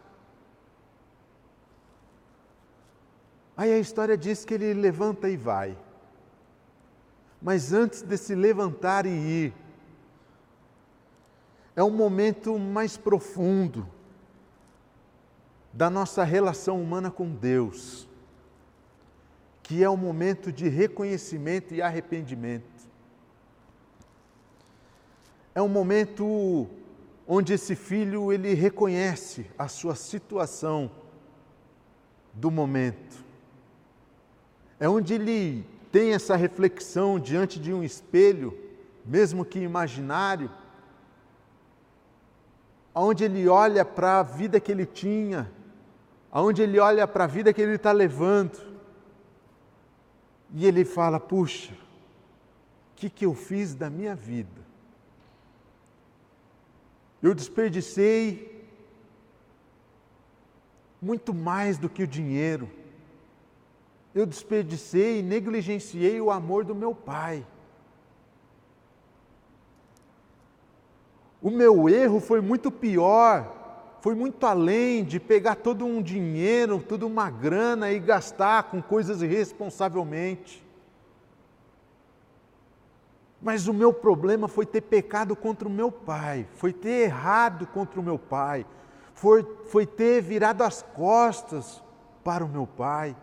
Aí 3.55 3.71
a 3.71 3.77
história 3.77 4.17
diz 4.17 4.43
que 4.43 4.55
ele 4.55 4.73
levanta 4.73 5.29
e 5.29 5.37
vai. 5.37 5.77
Mas 7.39 7.71
antes 7.73 8.01
de 8.01 8.17
se 8.17 8.33
levantar 8.33 9.05
e 9.05 9.09
ir, 9.09 9.53
é 11.75 11.83
um 11.83 11.91
momento 11.91 12.57
mais 12.57 12.97
profundo 12.97 13.87
da 15.71 15.91
nossa 15.91 16.23
relação 16.23 16.81
humana 16.81 17.11
com 17.11 17.29
Deus, 17.29 18.09
que 19.61 19.83
é 19.83 19.89
o 19.89 19.93
um 19.93 19.97
momento 19.97 20.51
de 20.51 20.67
reconhecimento 20.67 21.75
e 21.75 21.83
arrependimento. 21.83 22.65
É 25.53 25.61
um 25.61 25.67
momento 25.67 26.67
onde 27.27 27.53
esse 27.53 27.75
filho 27.75 28.31
ele 28.31 28.53
reconhece 28.53 29.45
a 29.57 29.67
sua 29.67 29.95
situação 29.95 30.89
do 32.33 32.49
momento 32.49 33.27
é 34.79 34.87
onde 34.87 35.13
ele 35.13 35.65
tem 35.91 36.13
essa 36.13 36.35
reflexão 36.35 37.19
diante 37.19 37.59
de 37.59 37.73
um 37.73 37.83
espelho, 37.83 38.57
mesmo 39.05 39.43
que 39.43 39.59
imaginário, 39.59 40.51
onde 42.93 43.23
ele 43.23 43.47
olha 43.47 43.83
para 43.83 44.19
a 44.19 44.23
vida 44.23 44.59
que 44.59 44.71
ele 44.71 44.85
tinha, 44.85 45.51
onde 46.31 46.61
ele 46.61 46.79
olha 46.79 47.07
para 47.07 47.23
a 47.23 47.27
vida 47.27 47.53
que 47.53 47.61
ele 47.61 47.75
está 47.75 47.91
levando, 47.91 48.59
e 50.53 50.65
ele 50.65 50.85
fala: 50.85 51.19
puxa, 51.19 51.73
o 51.73 52.95
que, 52.95 53.09
que 53.09 53.25
eu 53.25 53.33
fiz 53.33 53.73
da 53.73 53.89
minha 53.89 54.15
vida? 54.15 54.66
Eu 57.21 57.33
desperdicei 57.33 58.65
muito 61.01 61.33
mais 61.33 61.77
do 61.77 61.89
que 61.89 62.03
o 62.03 62.07
dinheiro 62.07 62.69
eu 64.17 64.25
desperdicei 64.25 65.19
e 65.19 65.23
negligenciei 65.23 66.19
o 66.19 66.31
amor 66.31 66.65
do 66.65 66.73
meu 66.73 66.95
pai. 66.95 67.45
O 71.39 71.51
meu 71.51 71.87
erro 71.87 72.19
foi 72.19 72.41
muito 72.41 72.71
pior, 72.71 73.95
foi 74.01 74.15
muito 74.15 74.43
além 74.43 75.03
de 75.03 75.19
pegar 75.19 75.53
todo 75.55 75.85
um 75.85 76.01
dinheiro, 76.01 76.81
toda 76.81 77.05
uma 77.05 77.29
grana 77.29 77.91
e 77.91 77.99
gastar 77.99 78.63
com 78.63 78.81
coisas 78.81 79.21
irresponsavelmente. 79.21 80.65
Mas 83.41 83.67
o 83.67 83.73
meu 83.73 83.93
problema 83.93 84.47
foi 84.47 84.65
ter 84.65 84.81
pecado 84.81 85.35
contra 85.35 85.67
o 85.67 85.71
meu 85.71 85.91
pai, 85.91 86.47
foi 86.55 86.73
ter 86.73 87.05
errado 87.05 87.67
contra 87.67 87.99
o 87.99 88.03
meu 88.03 88.17
pai, 88.17 88.65
foi, 89.13 89.45
foi 89.65 89.85
ter 89.85 90.21
virado 90.21 90.63
as 90.63 90.81
costas 90.81 91.83
para 92.23 92.43
o 92.43 92.49
meu 92.49 92.65
pai. 92.65 93.15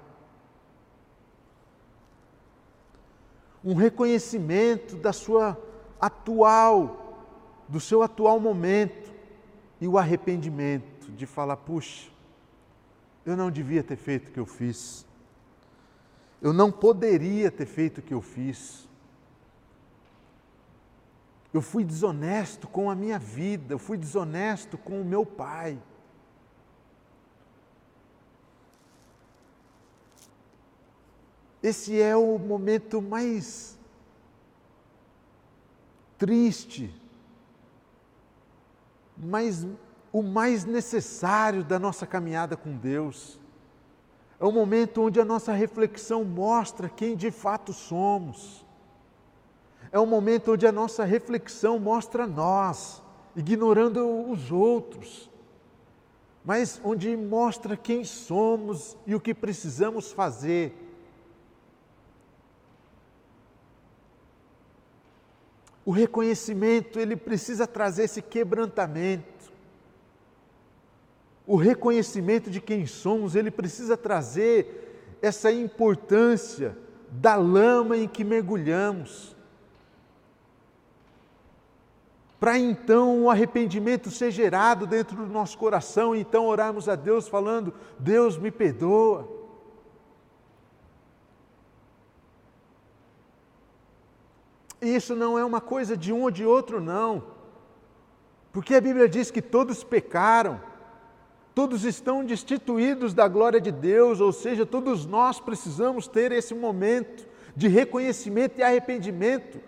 um 3.65 3.75
reconhecimento 3.75 4.97
da 4.97 5.13
sua 5.13 5.59
atual, 5.99 7.27
do 7.67 7.81
seu 7.81 8.03
atual 8.03 8.39
momento 8.39 9.11
e 9.81 9.89
o 9.89 9.97
arrependimento 9.97 11.11
de 11.13 11.25
falar: 11.25 11.57
puxa, 11.57 12.11
eu 13.25 13.37
não 13.37 13.51
devia 13.51 13.83
ter 13.83 13.97
feito 13.97 14.29
o 14.29 14.33
que 14.33 14.39
eu 14.41 14.47
fiz, 14.47 15.07
eu 16.43 16.53
não 16.53 16.71
poderia 16.71 17.51
ter 17.51 17.67
feito 17.67 17.99
o 17.99 18.03
que 18.03 18.13
eu 18.13 18.21
fiz. 18.21 18.87
Eu 21.55 21.63
fui 21.63 21.85
desonesto 21.85 22.67
com 22.67 22.91
a 22.91 22.97
minha 22.97 23.17
vida, 23.17 23.75
eu 23.75 23.79
fui 23.79 23.97
desonesto 23.97 24.77
com 24.77 25.01
o 25.01 25.05
meu 25.05 25.25
pai. 25.25 25.81
Esse 31.63 32.01
é 32.01 32.17
o 32.17 32.37
momento 32.41 33.01
mais 33.01 33.79
triste, 36.19 36.93
mas 39.17 39.65
o 40.13 40.23
mais 40.23 40.65
necessário 40.65 41.63
da 41.63 41.79
nossa 41.79 42.05
caminhada 42.05 42.57
com 42.57 42.77
Deus. 42.77 43.39
É 44.41 44.45
o 44.45 44.51
momento 44.51 45.03
onde 45.03 45.21
a 45.21 45.25
nossa 45.25 45.53
reflexão 45.53 46.25
mostra 46.25 46.89
quem 46.89 47.15
de 47.15 47.31
fato 47.31 47.73
somos. 47.73 48.64
É 49.95 49.99
o 50.01 50.05
momento 50.05 50.55
onde 50.55 50.67
a 50.67 50.73
nossa 50.73 51.05
reflexão 51.05 51.79
mostra 51.79 52.27
nós, 52.27 53.01
ignorando 53.37 54.29
os 54.29 54.51
outros, 54.51 55.31
mas 56.45 56.81
onde 56.83 57.17
mostra 57.17 57.77
quem 57.77 58.03
somos 58.05 58.97
e 59.07 59.15
o 59.15 59.21
que 59.21 59.33
precisamos 59.33 60.11
fazer 60.11 60.85
O 65.85 65.91
reconhecimento, 65.91 66.99
ele 66.99 67.15
precisa 67.15 67.67
trazer 67.67 68.05
esse 68.05 68.23
quebrantamento. 68.23 69.53
O 71.47 71.57
reconhecimento 71.57 72.51
de 72.51 72.59
quem 72.59 72.87
somos, 72.87 73.35
ele 73.35 73.51
precisa 73.51 73.97
trazer 73.97 75.19
essa 75.21 75.53
importância 75.53 76.77
da 77.11 77.37
lama 77.37 77.99
em 77.99 78.09
que 78.09 78.25
mergulhamos. 78.25 79.37
Para 82.45 82.59
então 82.59 83.23
o 83.23 83.31
arrependimento 83.31 84.11
ser 84.11 84.31
gerado 84.31 84.87
dentro 84.87 85.17
do 85.17 85.33
nosso 85.33 85.57
coração, 85.57 86.15
e 86.15 86.21
então 86.21 86.45
orarmos 86.45 86.91
a 86.91 86.95
Deus 86.95 87.27
falando: 87.27 87.73
Deus 87.99 88.37
me 88.37 88.51
perdoa. 88.51 89.27
Isso 94.79 95.17
não 95.17 95.39
é 95.39 95.43
uma 95.43 95.59
coisa 95.59 95.97
de 95.97 96.13
um 96.13 96.25
ou 96.25 96.31
de 96.31 96.45
outro, 96.45 96.83
não. 96.83 97.25
Porque 98.53 98.75
a 98.75 98.81
Bíblia 98.83 99.09
diz 99.09 99.31
que 99.31 99.41
todos 99.41 99.83
pecaram, 99.83 100.61
todos 101.55 101.83
estão 101.83 102.23
destituídos 102.23 103.15
da 103.15 103.27
glória 103.27 103.59
de 103.59 103.73
Deus, 103.73 104.21
ou 104.21 104.35
seja, 104.35 104.67
todos 104.67 105.07
nós 105.07 105.41
precisamos 105.41 106.07
ter 106.07 106.31
esse 106.31 106.55
momento 106.55 107.27
de 107.57 107.69
reconhecimento 107.69 108.59
e 108.59 108.63
arrependimento 108.63 109.59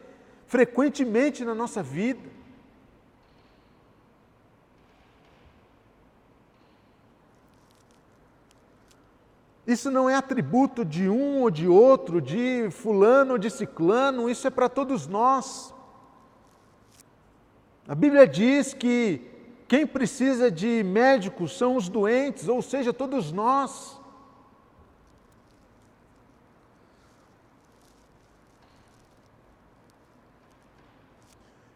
frequentemente 0.46 1.42
na 1.42 1.54
nossa 1.54 1.82
vida. 1.82 2.36
Isso 9.66 9.90
não 9.90 10.09
é 10.09 10.14
atributo 10.14 10.85
de 10.85 11.09
um 11.09 11.42
ou 11.42 11.50
de 11.50 11.66
outro, 11.66 12.20
de 12.20 12.70
fulano 12.70 13.33
ou 13.33 13.38
de 13.38 13.50
ciclano, 13.50 14.31
isso 14.31 14.46
é 14.46 14.50
para 14.50 14.68
todos 14.68 15.09
nós. 15.09 15.74
A 17.88 17.94
Bíblia 17.94 18.29
diz 18.29 18.72
que 18.72 19.20
quem 19.66 19.85
precisa 19.85 20.50
de 20.50 20.85
médicos 20.85 21.59
são 21.59 21.74
os 21.74 21.88
doentes, 21.88 22.46
ou 22.46 22.62
seja, 22.62 22.92
todos 22.92 23.33
nós. 23.33 24.00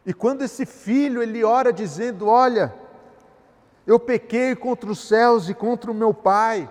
E 0.07 0.15
quando 0.15 0.43
esse 0.43 0.65
filho 0.65 1.21
ele 1.21 1.43
ora 1.43 1.73
dizendo: 1.73 2.29
"Olha, 2.29 2.73
eu 3.85 3.99
pequei 3.99 4.55
contra 4.55 4.91
os 4.91 5.01
céus 5.01 5.49
e 5.49 5.55
contra 5.55 5.91
o 5.91 5.95
meu 5.95 6.15
pai", 6.15 6.71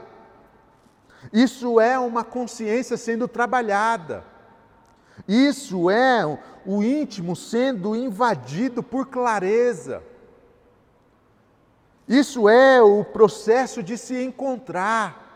isso 1.31 1.79
é 1.79 1.97
uma 1.99 2.23
consciência 2.23 2.97
sendo 2.97 3.27
trabalhada. 3.27 4.25
Isso 5.27 5.89
é 5.89 6.25
o 6.65 6.83
íntimo 6.83 7.35
sendo 7.35 7.95
invadido 7.95 8.81
por 8.81 9.07
clareza. 9.07 10.03
Isso 12.07 12.49
é 12.49 12.81
o 12.81 13.05
processo 13.05 13.83
de 13.83 13.97
se 13.97 14.23
encontrar. 14.23 15.27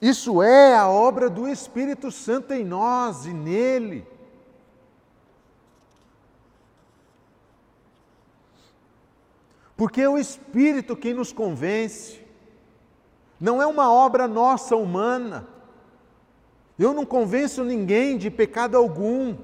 Isso 0.00 0.42
é 0.42 0.76
a 0.76 0.88
obra 0.88 1.30
do 1.30 1.48
Espírito 1.48 2.10
Santo 2.10 2.52
em 2.52 2.64
nós 2.64 3.24
e 3.24 3.32
nele. 3.32 4.06
Porque 9.74 10.02
é 10.02 10.08
o 10.08 10.18
Espírito 10.18 10.94
quem 10.94 11.14
nos 11.14 11.32
convence 11.32 12.21
não 13.42 13.60
é 13.60 13.66
uma 13.66 13.92
obra 13.92 14.28
nossa 14.28 14.76
humana. 14.76 15.48
Eu 16.78 16.94
não 16.94 17.04
convenço 17.04 17.64
ninguém 17.64 18.16
de 18.16 18.30
pecado 18.30 18.76
algum, 18.76 19.36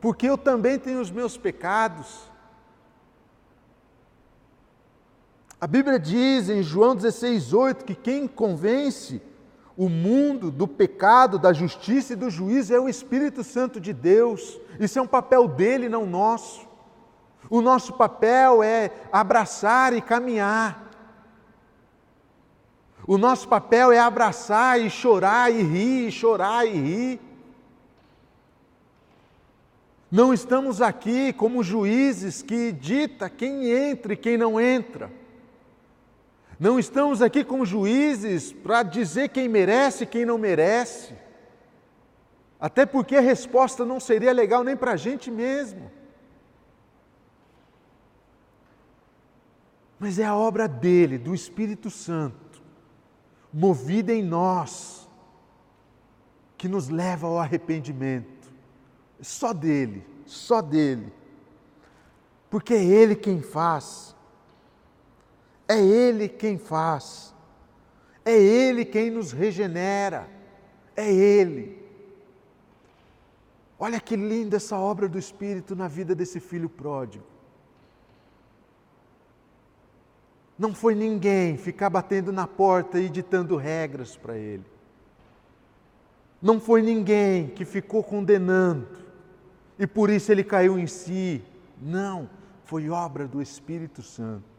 porque 0.00 0.28
eu 0.28 0.36
também 0.36 0.80
tenho 0.80 1.00
os 1.00 1.12
meus 1.12 1.36
pecados. 1.36 2.28
A 5.60 5.66
Bíblia 5.68 5.96
diz 5.96 6.48
em 6.48 6.60
João 6.60 6.96
16,8 6.96 7.84
que 7.84 7.94
quem 7.94 8.26
convence 8.26 9.22
o 9.76 9.88
mundo 9.88 10.50
do 10.50 10.66
pecado, 10.66 11.38
da 11.38 11.52
justiça 11.52 12.14
e 12.14 12.16
do 12.16 12.28
juízo 12.28 12.74
é 12.74 12.80
o 12.80 12.88
Espírito 12.88 13.44
Santo 13.44 13.80
de 13.80 13.92
Deus. 13.92 14.58
Isso 14.80 14.98
é 14.98 15.02
um 15.02 15.06
papel 15.06 15.46
dele, 15.46 15.88
não 15.88 16.04
nosso. 16.04 16.66
O 17.48 17.60
nosso 17.60 17.92
papel 17.92 18.60
é 18.60 18.90
abraçar 19.12 19.92
e 19.92 20.02
caminhar. 20.02 20.85
O 23.04 23.18
nosso 23.18 23.48
papel 23.48 23.90
é 23.90 23.98
abraçar 23.98 24.80
e 24.80 24.88
chorar 24.88 25.52
e 25.52 25.62
rir, 25.62 26.08
e 26.08 26.12
chorar 26.12 26.66
e 26.66 26.70
rir. 26.70 27.20
Não 30.10 30.32
estamos 30.32 30.80
aqui 30.80 31.32
como 31.32 31.64
juízes 31.64 32.42
que 32.42 32.70
dita 32.70 33.28
quem 33.28 33.68
entra 33.70 34.12
e 34.12 34.16
quem 34.16 34.36
não 34.36 34.60
entra. 34.60 35.10
Não 36.58 36.78
estamos 36.78 37.20
aqui 37.20 37.44
como 37.44 37.66
juízes 37.66 38.52
para 38.52 38.82
dizer 38.82 39.28
quem 39.28 39.48
merece 39.48 40.04
e 40.04 40.06
quem 40.06 40.24
não 40.24 40.38
merece. 40.38 41.14
Até 42.58 42.86
porque 42.86 43.16
a 43.16 43.20
resposta 43.20 43.84
não 43.84 44.00
seria 44.00 44.32
legal 44.32 44.64
nem 44.64 44.76
para 44.76 44.92
a 44.92 44.96
gente 44.96 45.30
mesmo. 45.30 45.90
Mas 49.98 50.18
é 50.18 50.24
a 50.24 50.34
obra 50.34 50.66
dele, 50.66 51.18
do 51.18 51.34
Espírito 51.34 51.90
Santo, 51.90 52.45
movida 53.56 54.12
em 54.12 54.22
nós, 54.22 55.08
que 56.58 56.68
nos 56.68 56.88
leva 56.88 57.26
ao 57.26 57.38
arrependimento. 57.38 58.52
Só 59.20 59.52
dele, 59.52 60.04
só 60.26 60.60
dele. 60.60 61.12
Porque 62.50 62.74
é 62.74 62.84
ele 62.84 63.16
quem 63.16 63.40
faz. 63.40 64.16
É 65.68 65.80
Ele 65.80 66.28
quem 66.28 66.58
faz, 66.58 67.34
é 68.24 68.32
Ele 68.32 68.84
quem 68.84 69.10
nos 69.10 69.32
regenera, 69.32 70.28
é 70.94 71.12
Ele. 71.12 71.84
Olha 73.78 74.00
que 74.00 74.16
linda 74.16 74.56
essa 74.56 74.78
obra 74.78 75.08
do 75.08 75.18
Espírito 75.18 75.74
na 75.74 75.88
vida 75.88 76.14
desse 76.14 76.40
filho 76.40 76.68
pródigo. 76.68 77.24
Não 80.58 80.74
foi 80.74 80.94
ninguém 80.94 81.56
ficar 81.56 81.90
batendo 81.90 82.32
na 82.32 82.46
porta 82.46 82.98
e 82.98 83.08
ditando 83.08 83.56
regras 83.56 84.16
para 84.16 84.36
ele. 84.36 84.64
Não 86.40 86.60
foi 86.60 86.80
ninguém 86.80 87.48
que 87.48 87.64
ficou 87.64 88.02
condenando 88.02 88.88
e 89.78 89.86
por 89.86 90.08
isso 90.10 90.32
ele 90.32 90.44
caiu 90.44 90.78
em 90.78 90.86
si. 90.86 91.42
Não, 91.80 92.28
foi 92.64 92.88
obra 92.88 93.26
do 93.26 93.42
Espírito 93.42 94.02
Santo. 94.02 94.56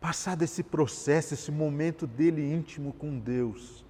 Passado 0.00 0.42
esse 0.42 0.62
processo, 0.62 1.34
esse 1.34 1.50
momento 1.50 2.06
dele 2.06 2.52
íntimo 2.52 2.92
com 2.92 3.18
Deus, 3.18 3.84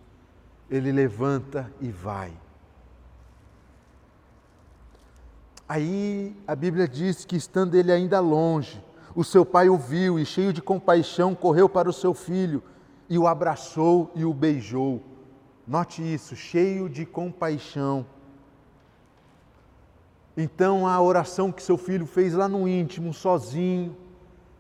ele 0.71 0.91
levanta 0.91 1.73
e 1.81 1.91
vai. 1.91 2.33
Aí 5.69 6.35
a 6.47 6.57
Bíblia 6.57 6.89
diz 6.89 7.27
que, 7.27 7.37
estando 7.37 7.75
ele 7.75 7.93
ainda 7.93 8.19
longe, 8.21 8.83
o 9.15 9.23
seu 9.23 9.45
pai 9.45 9.69
o 9.69 9.77
viu 9.77 10.19
e, 10.19 10.25
cheio 10.25 10.51
de 10.51 10.63
compaixão, 10.63 11.35
correu 11.35 11.69
para 11.69 11.91
o 11.91 11.93
seu 11.93 12.15
filho 12.15 12.63
e 13.07 13.19
o 13.19 13.27
abraçou 13.27 14.11
e 14.15 14.25
o 14.25 14.33
beijou. 14.33 15.03
Note 15.67 16.01
isso, 16.03 16.35
cheio 16.35 16.89
de 16.89 17.05
compaixão. 17.05 18.07
Então 20.35 20.87
a 20.87 20.99
oração 21.03 21.53
que 21.53 21.63
seu 21.63 21.77
filho 21.77 22.07
fez 22.07 22.33
lá 22.33 22.49
no 22.49 22.67
íntimo, 22.67 23.13
sozinho, 23.13 23.95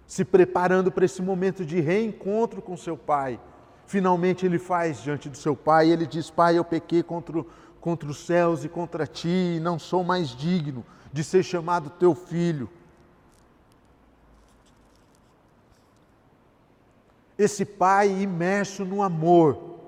se 0.06 0.26
preparando 0.26 0.92
para 0.92 1.06
esse 1.06 1.22
momento 1.22 1.64
de 1.64 1.80
reencontro 1.80 2.60
com 2.60 2.76
seu 2.76 2.98
pai. 2.98 3.40
Finalmente 3.86 4.44
ele 4.44 4.58
faz 4.58 5.02
diante 5.02 5.30
do 5.30 5.38
seu 5.38 5.56
pai, 5.56 5.88
ele 5.88 6.06
diz: 6.06 6.30
Pai, 6.30 6.58
eu 6.58 6.64
pequei 6.64 7.02
contra, 7.02 7.42
contra 7.80 8.10
os 8.10 8.26
céus 8.26 8.64
e 8.64 8.68
contra 8.68 9.06
ti, 9.06 9.56
e 9.56 9.60
não 9.60 9.78
sou 9.78 10.04
mais 10.04 10.28
digno 10.28 10.84
de 11.12 11.24
ser 11.24 11.42
chamado 11.42 11.90
teu 11.90 12.14
filho. 12.14 12.68
Esse 17.38 17.64
pai 17.64 18.08
imerso 18.08 18.84
no 18.84 19.02
amor, 19.02 19.78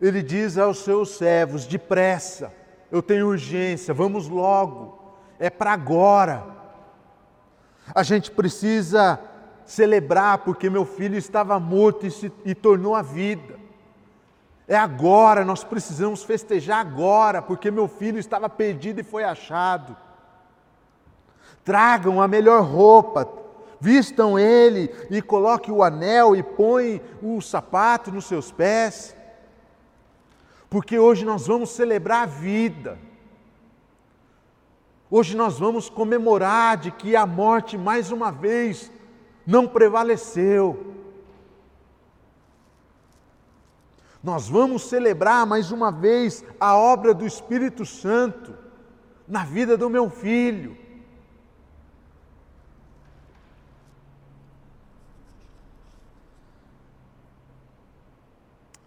ele 0.00 0.22
diz 0.22 0.56
aos 0.56 0.78
seus 0.78 1.10
servos: 1.16 1.66
depressa, 1.66 2.52
eu 2.90 3.02
tenho 3.02 3.28
urgência, 3.28 3.92
vamos 3.92 4.28
logo, 4.28 5.16
é 5.38 5.50
para 5.50 5.72
agora. 5.72 6.46
A 7.94 8.02
gente 8.02 8.30
precisa 8.30 9.18
celebrar 9.64 10.38
porque 10.38 10.70
meu 10.70 10.84
filho 10.84 11.16
estava 11.16 11.58
morto 11.58 12.06
e 12.06 12.10
se 12.10 12.32
e 12.44 12.54
tornou 12.54 12.94
a 12.94 13.02
vida. 13.02 13.61
É 14.72 14.76
agora, 14.78 15.44
nós 15.44 15.62
precisamos 15.62 16.24
festejar 16.24 16.78
agora, 16.78 17.42
porque 17.42 17.70
meu 17.70 17.86
filho 17.86 18.18
estava 18.18 18.48
perdido 18.48 19.00
e 19.00 19.04
foi 19.04 19.22
achado. 19.22 19.94
Tragam 21.62 22.22
a 22.22 22.26
melhor 22.26 22.62
roupa, 22.62 23.30
vistam 23.78 24.38
ele 24.38 24.90
e 25.10 25.20
coloque 25.20 25.70
o 25.70 25.82
anel 25.82 26.34
e 26.34 26.42
põe 26.42 27.02
o 27.22 27.38
sapato 27.42 28.10
nos 28.10 28.24
seus 28.24 28.50
pés. 28.50 29.14
Porque 30.70 30.98
hoje 30.98 31.26
nós 31.26 31.46
vamos 31.46 31.68
celebrar 31.72 32.22
a 32.22 32.26
vida. 32.26 32.98
Hoje 35.10 35.36
nós 35.36 35.58
vamos 35.58 35.90
comemorar 35.90 36.78
de 36.78 36.90
que 36.90 37.14
a 37.14 37.26
morte 37.26 37.76
mais 37.76 38.10
uma 38.10 38.32
vez 38.32 38.90
não 39.46 39.68
prevaleceu. 39.68 40.91
Nós 44.22 44.48
vamos 44.48 44.82
celebrar 44.84 45.44
mais 45.44 45.72
uma 45.72 45.90
vez 45.90 46.44
a 46.60 46.76
obra 46.76 47.12
do 47.12 47.26
Espírito 47.26 47.84
Santo 47.84 48.56
na 49.26 49.44
vida 49.44 49.76
do 49.76 49.90
meu 49.90 50.08
filho. 50.08 50.76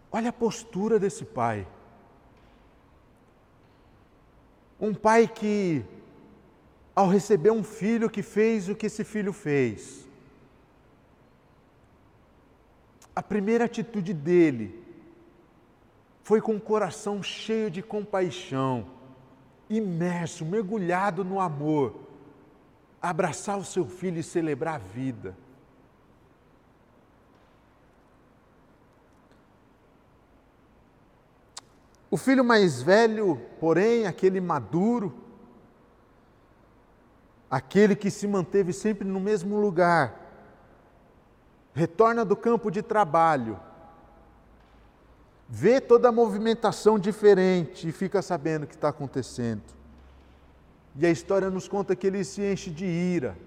Olha 0.10 0.30
a 0.30 0.34
postura 0.34 0.98
desse 0.98 1.26
pai. 1.26 1.68
Um 4.80 4.94
pai 4.94 5.28
que 5.28 5.84
ao 6.96 7.10
receber 7.10 7.52
um 7.52 7.64
filho 7.64 8.10
que 8.10 8.22
fez 8.22 8.70
o 8.70 8.76
que 8.76 8.86
esse 8.86 9.04
filho 9.04 9.34
fez. 9.34 10.08
A 13.14 13.22
primeira 13.22 13.66
atitude 13.66 14.14
dele 14.14 14.85
foi 16.26 16.42
com 16.42 16.56
o 16.56 16.60
coração 16.60 17.22
cheio 17.22 17.70
de 17.70 17.84
compaixão, 17.84 18.88
imerso, 19.70 20.44
mergulhado 20.44 21.24
no 21.24 21.40
amor, 21.40 21.94
abraçar 23.00 23.60
o 23.60 23.64
seu 23.64 23.86
filho 23.86 24.18
e 24.18 24.24
celebrar 24.24 24.74
a 24.74 24.78
vida. 24.80 25.38
O 32.10 32.18
filho 32.18 32.44
mais 32.44 32.82
velho, 32.82 33.40
porém, 33.60 34.08
aquele 34.08 34.42
maduro, 34.42 35.14
aquele 37.52 37.96
que 37.96 38.10
se 38.10 38.26
manteve 38.26 38.74
sempre 38.74 39.08
no 39.08 39.20
mesmo 39.20 39.60
lugar, 39.60 40.26
retorna 41.76 42.26
do 42.26 42.36
campo 42.36 42.72
de 42.72 42.82
trabalho, 42.82 43.60
vê 45.48 45.80
toda 45.80 46.10
a 46.10 46.12
movimentação 46.12 46.98
diferente 46.98 47.88
e 47.88 47.92
fica 47.92 48.22
sabendo 48.22 48.64
o 48.64 48.68
que 48.68 48.76
está 48.76 48.90
acontecendo. 48.90 49.64
E 50.96 51.06
a 51.06 51.12
história 51.12 51.50
nos 51.50 51.68
conta 51.68 51.96
que 51.96 52.08
ele 52.08 52.24
se 52.24 52.42
enche 52.42 52.72
de 52.72 52.86
ira. 52.86 53.38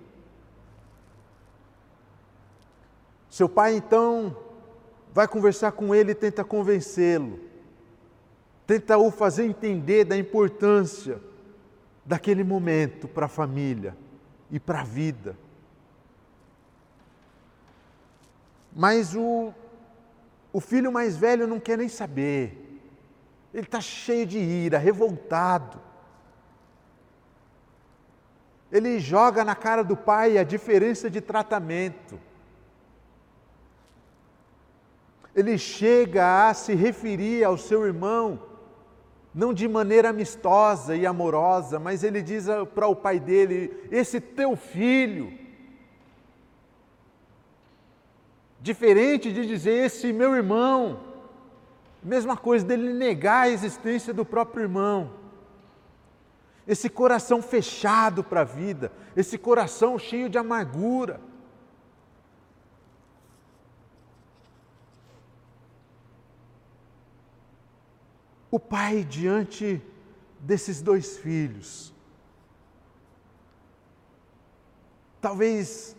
Seu 3.30 3.48
pai 3.48 3.76
então 3.76 4.36
vai 5.12 5.26
conversar 5.26 5.72
com 5.72 5.94
ele 5.94 6.12
e 6.12 6.14
tenta 6.14 6.44
convencê-lo, 6.44 7.40
tenta 8.66 8.96
o 8.98 9.10
fazer 9.10 9.44
entender 9.44 10.04
da 10.04 10.16
importância 10.16 11.20
daquele 12.04 12.44
momento 12.44 13.08
para 13.08 13.26
a 13.26 13.28
família 13.28 13.96
e 14.50 14.60
para 14.60 14.80
a 14.80 14.84
vida. 14.84 15.36
Mas 18.74 19.14
o, 19.14 19.52
o 20.58 20.60
filho 20.60 20.90
mais 20.92 21.16
velho 21.16 21.46
não 21.46 21.60
quer 21.60 21.78
nem 21.78 21.88
saber. 21.88 22.80
Ele 23.54 23.66
está 23.66 23.80
cheio 23.80 24.26
de 24.26 24.38
ira, 24.38 24.78
revoltado. 24.78 25.80
Ele 28.70 28.98
joga 28.98 29.44
na 29.44 29.54
cara 29.54 29.82
do 29.82 29.96
pai 29.96 30.36
a 30.36 30.44
diferença 30.44 31.08
de 31.08 31.20
tratamento. 31.20 32.18
ele 35.38 35.56
chega 35.56 36.48
a 36.48 36.52
se 36.52 36.74
referir 36.74 37.44
ao 37.44 37.56
seu 37.56 37.86
irmão, 37.86 38.42
não 39.32 39.54
de 39.54 39.68
maneira 39.68 40.08
amistosa 40.08 40.96
e 40.96 41.06
amorosa, 41.06 41.78
mas 41.78 42.02
ele 42.02 42.20
diz 42.20 42.46
para 42.74 42.88
o 42.88 42.96
pai 42.96 43.20
dele: 43.20 43.86
Esse 43.88 44.20
teu 44.20 44.56
filho. 44.56 45.32
Diferente 48.60 49.32
de 49.32 49.46
dizer 49.46 49.86
esse 49.86 50.12
meu 50.12 50.34
irmão, 50.34 51.00
mesma 52.02 52.36
coisa 52.36 52.64
dele 52.64 52.92
negar 52.92 53.42
a 53.42 53.50
existência 53.50 54.12
do 54.12 54.24
próprio 54.24 54.62
irmão. 54.62 55.12
Esse 56.66 56.88
coração 56.90 57.40
fechado 57.40 58.22
para 58.22 58.42
a 58.42 58.44
vida, 58.44 58.92
esse 59.16 59.38
coração 59.38 59.98
cheio 59.98 60.28
de 60.28 60.36
amargura. 60.36 61.20
o 68.50 68.58
pai 68.58 69.04
diante 69.04 69.80
desses 70.40 70.80
dois 70.80 71.18
filhos. 71.18 71.92
Talvez 75.20 75.96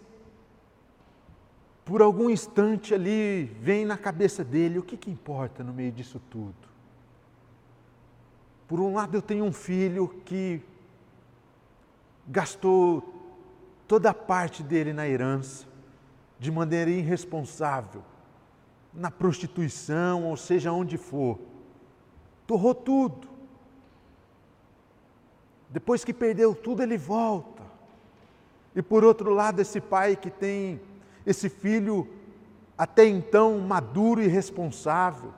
por 1.90 2.04
algum 2.04 2.30
instante 2.30 2.94
ali 2.94 3.46
vem 3.46 3.84
na 3.84 3.98
cabeça 3.98 4.44
dele 4.44 4.78
o 4.78 4.84
que, 4.84 4.96
que 4.96 5.10
importa 5.10 5.64
no 5.64 5.74
meio 5.74 5.92
disso 5.92 6.22
tudo. 6.30 6.54
Por 8.68 8.80
um 8.80 8.94
lado, 8.94 9.18
eu 9.18 9.24
tenho 9.24 9.44
um 9.44 9.52
filho 9.52 10.08
que 10.24 10.62
gastou 12.28 13.12
toda 13.88 14.12
a 14.12 14.14
parte 14.14 14.62
dele 14.62 14.94
na 14.94 15.08
herança, 15.08 15.66
de 16.38 16.52
maneira 16.52 16.92
irresponsável, 16.92 18.04
na 18.94 19.10
prostituição, 19.10 20.26
ou 20.26 20.38
seja, 20.38 20.72
onde 20.72 20.96
for 20.96 21.40
torrou 22.46 22.76
tudo. 22.76 23.28
Depois 25.68 26.06
que 26.06 26.14
perdeu 26.14 26.54
tudo, 26.54 26.84
ele 26.84 27.00
volta. 27.00 27.64
E 28.76 28.82
por 28.84 29.04
outro 29.04 29.34
lado, 29.34 29.60
esse 29.60 29.82
pai 29.82 30.16
que 30.16 30.30
tem 30.30 30.80
esse 31.26 31.50
filho 31.50 32.08
até 32.78 33.06
então 33.06 33.60
maduro 33.60 34.22
e 34.22 34.28
responsável, 34.28 35.34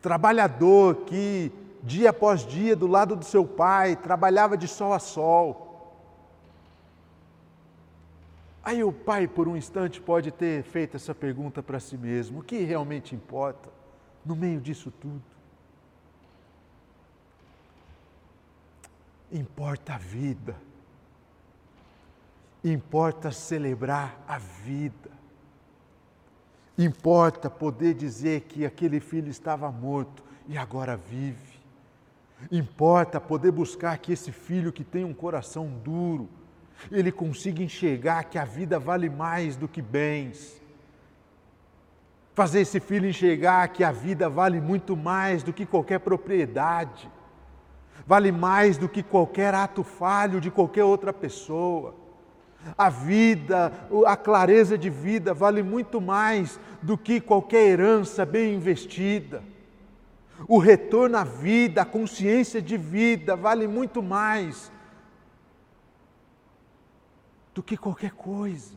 trabalhador 0.00 0.96
que 1.06 1.52
dia 1.82 2.10
após 2.10 2.44
dia 2.46 2.74
do 2.74 2.86
lado 2.86 3.14
do 3.14 3.24
seu 3.24 3.44
pai 3.44 3.96
trabalhava 3.96 4.56
de 4.56 4.66
sol 4.66 4.92
a 4.92 4.98
sol. 4.98 5.68
Aí 8.64 8.84
o 8.84 8.92
pai, 8.92 9.26
por 9.26 9.48
um 9.48 9.56
instante, 9.56 10.00
pode 10.00 10.30
ter 10.30 10.62
feito 10.62 10.96
essa 10.96 11.14
pergunta 11.14 11.62
para 11.62 11.80
si 11.80 11.96
mesmo: 11.96 12.40
o 12.40 12.42
que 12.42 12.62
realmente 12.62 13.14
importa 13.14 13.70
no 14.24 14.36
meio 14.36 14.60
disso 14.60 14.92
tudo? 15.00 15.32
importa 19.32 19.94
a 19.94 19.98
vida, 19.98 20.56
importa 22.64 23.30
celebrar 23.30 24.22
a 24.26 24.38
vida, 24.38 25.10
importa 26.78 27.50
poder 27.50 27.94
dizer 27.94 28.42
que 28.42 28.64
aquele 28.64 29.00
filho 29.00 29.28
estava 29.28 29.70
morto 29.70 30.22
e 30.48 30.56
agora 30.56 30.96
vive, 30.96 31.60
importa 32.50 33.20
poder 33.20 33.50
buscar 33.50 33.96
que 33.98 34.12
esse 34.12 34.32
filho 34.32 34.72
que 34.72 34.84
tem 34.84 35.04
um 35.04 35.14
coração 35.14 35.68
duro, 35.82 36.28
ele 36.90 37.12
consiga 37.12 37.62
enxergar 37.62 38.24
que 38.24 38.38
a 38.38 38.44
vida 38.44 38.78
vale 38.78 39.08
mais 39.08 39.56
do 39.56 39.68
que 39.68 39.80
bens. 39.80 40.60
Fazer 42.34 42.60
esse 42.60 42.80
filho 42.80 43.08
enxergar 43.08 43.68
que 43.68 43.84
a 43.84 43.92
vida 43.92 44.28
vale 44.28 44.60
muito 44.60 44.96
mais 44.96 45.42
do 45.42 45.52
que 45.52 45.66
qualquer 45.66 46.00
propriedade 46.00 47.10
vale 48.06 48.32
mais 48.32 48.76
do 48.76 48.88
que 48.88 49.02
qualquer 49.02 49.54
ato 49.54 49.82
falho 49.82 50.40
de 50.40 50.50
qualquer 50.50 50.84
outra 50.84 51.12
pessoa. 51.12 51.94
A 52.76 52.88
vida, 52.88 53.72
a 54.06 54.16
clareza 54.16 54.78
de 54.78 54.88
vida 54.88 55.34
vale 55.34 55.62
muito 55.62 56.00
mais 56.00 56.58
do 56.80 56.96
que 56.96 57.20
qualquer 57.20 57.68
herança 57.68 58.24
bem 58.24 58.54
investida. 58.54 59.42
O 60.48 60.58
retorno 60.58 61.16
à 61.16 61.24
vida, 61.24 61.82
a 61.82 61.84
consciência 61.84 62.60
de 62.60 62.76
vida 62.76 63.36
vale 63.36 63.66
muito 63.66 64.02
mais 64.02 64.72
do 67.54 67.62
que 67.62 67.76
qualquer 67.76 68.12
coisa. 68.12 68.76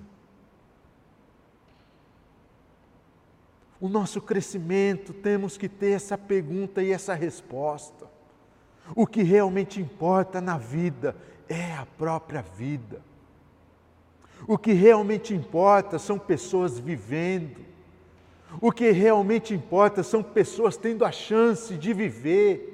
O 3.79 3.87
nosso 3.87 4.21
crescimento, 4.21 5.13
temos 5.13 5.57
que 5.57 5.67
ter 5.67 5.91
essa 5.91 6.17
pergunta 6.17 6.81
e 6.81 6.91
essa 6.91 7.13
resposta. 7.13 8.07
O 8.95 9.05
que 9.05 9.23
realmente 9.23 9.81
importa 9.81 10.39
na 10.39 10.57
vida 10.57 11.15
é 11.49 11.73
a 11.73 11.85
própria 11.85 12.41
vida. 12.41 13.01
O 14.47 14.57
que 14.57 14.73
realmente 14.73 15.33
importa 15.33 15.97
são 15.97 16.19
pessoas 16.19 16.77
vivendo. 16.79 17.65
O 18.61 18.71
que 18.71 18.91
realmente 18.91 19.53
importa 19.53 20.03
são 20.03 20.21
pessoas 20.21 20.77
tendo 20.77 21.03
a 21.03 21.11
chance 21.11 21.75
de 21.75 21.93
viver. 21.93 22.71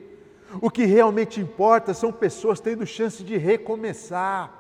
O 0.62 0.70
que 0.70 0.86
realmente 0.86 1.40
importa 1.40 1.94
são 1.94 2.12
pessoas 2.12 2.60
tendo 2.60 2.86
chance 2.86 3.24
de 3.24 3.38
recomeçar. 3.38 4.60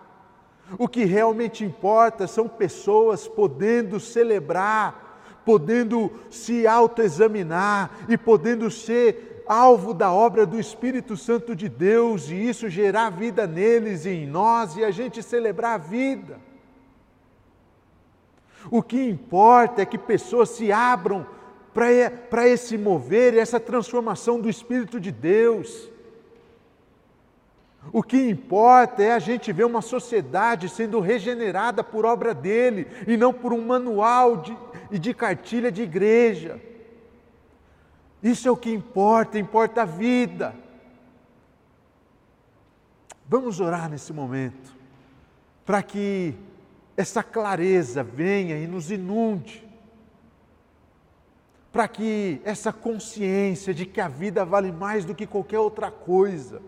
O 0.77 0.87
que 0.87 1.03
realmente 1.03 1.65
importa 1.65 2.27
são 2.27 2.47
pessoas 2.47 3.27
podendo 3.27 3.99
celebrar, 3.99 5.41
podendo 5.43 6.11
se 6.29 6.65
autoexaminar 6.65 7.91
e 8.07 8.17
podendo 8.17 8.71
ser 8.71 9.43
alvo 9.47 9.93
da 9.93 10.13
obra 10.13 10.45
do 10.45 10.57
Espírito 10.57 11.17
Santo 11.17 11.53
de 11.53 11.67
Deus 11.67 12.29
e 12.29 12.35
isso 12.35 12.69
gerar 12.69 13.09
vida 13.09 13.45
neles 13.45 14.05
e 14.05 14.11
em 14.11 14.27
nós 14.27 14.77
e 14.77 14.83
a 14.83 14.91
gente 14.91 15.21
celebrar 15.21 15.73
a 15.73 15.77
vida. 15.77 16.50
O 18.69 18.83
que 18.83 19.09
importa 19.09 19.81
é 19.81 19.85
que 19.85 19.97
pessoas 19.97 20.49
se 20.49 20.71
abram 20.71 21.25
para 21.73 22.47
esse 22.47 22.77
mover 22.77 23.35
essa 23.35 23.59
transformação 23.59 24.39
do 24.39 24.49
Espírito 24.49 24.99
de 24.99 25.11
Deus. 25.11 25.89
O 27.91 28.03
que 28.03 28.29
importa 28.29 29.01
é 29.01 29.13
a 29.13 29.19
gente 29.19 29.51
ver 29.51 29.65
uma 29.65 29.81
sociedade 29.81 30.69
sendo 30.69 30.99
regenerada 30.99 31.83
por 31.83 32.05
obra 32.05 32.33
dele 32.33 32.87
e 33.07 33.17
não 33.17 33.33
por 33.33 33.53
um 33.53 33.65
manual 33.65 34.37
de, 34.37 34.55
e 34.91 34.99
de 34.99 35.13
cartilha 35.13 35.71
de 35.71 35.81
igreja. 35.81 36.61
Isso 38.21 38.47
é 38.47 38.51
o 38.51 38.57
que 38.57 38.71
importa, 38.71 39.39
importa 39.39 39.81
a 39.81 39.85
vida. 39.85 40.53
Vamos 43.27 43.59
orar 43.59 43.89
nesse 43.89 44.13
momento, 44.13 44.75
para 45.65 45.81
que 45.81 46.35
essa 47.01 47.23
clareza 47.23 48.03
venha 48.03 48.57
e 48.57 48.67
nos 48.67 48.91
inunde, 48.91 49.67
para 51.71 51.87
que 51.87 52.41
essa 52.43 52.71
consciência 52.71 53.73
de 53.73 53.85
que 53.85 53.99
a 53.99 54.07
vida 54.07 54.45
vale 54.45 54.71
mais 54.71 55.03
do 55.03 55.15
que 55.15 55.25
qualquer 55.25 55.59
outra 55.59 55.89
coisa, 55.89 56.61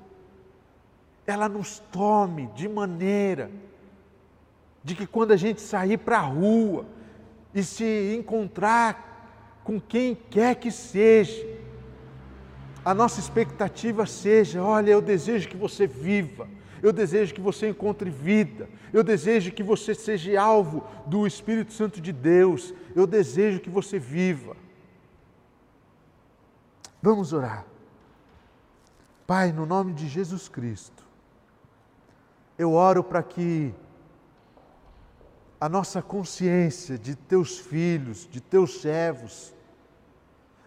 ela 1.28 1.48
nos 1.48 1.80
tome 1.80 2.48
de 2.48 2.68
maneira 2.68 3.52
de 4.84 4.96
que 4.96 5.08
quando 5.08 5.32
a 5.32 5.38
gente 5.38 5.62
sair 5.62 5.98
para 5.98 6.18
a 6.18 6.22
rua 6.22 6.86
e 7.54 7.64
se 7.64 8.16
encontrar 8.18 9.62
com 9.64 9.80
quem 9.80 10.16
quer 10.16 10.56
que 10.56 10.72
seja, 10.72 11.46
a 12.84 12.94
nossa 12.94 13.20
expectativa 13.20 14.06
seja: 14.06 14.62
olha, 14.62 14.92
eu 14.92 15.02
desejo 15.02 15.48
que 15.48 15.56
você 15.56 15.88
viva, 15.88 16.48
eu 16.84 16.92
desejo 16.92 17.34
que 17.34 17.40
você 17.40 17.70
encontre 17.70 18.10
vida, 18.10 18.70
eu 18.92 19.06
desejo 19.06 19.54
que 19.54 19.64
você 19.64 19.96
seja 19.96 20.40
alvo 20.40 20.86
do 21.08 21.26
Espírito 21.26 21.72
Santo 21.72 22.02
de 22.02 22.12
Deus, 22.12 22.74
eu 22.94 23.08
desejo 23.08 23.62
que 23.62 23.70
você 23.70 23.98
viva. 23.98 24.58
Vamos 27.02 27.32
orar. 27.32 27.66
Pai, 29.26 29.54
no 29.54 29.66
nome 29.66 29.94
de 29.94 30.10
Jesus 30.10 30.50
Cristo, 30.50 31.08
eu 32.58 32.74
oro 32.74 33.02
para 33.02 33.24
que 33.24 33.74
a 35.62 35.70
nossa 35.70 36.02
consciência 36.02 36.98
de 36.98 37.16
teus 37.16 37.60
filhos, 37.60 38.28
de 38.30 38.42
teus 38.42 38.82
servos, 38.82 39.56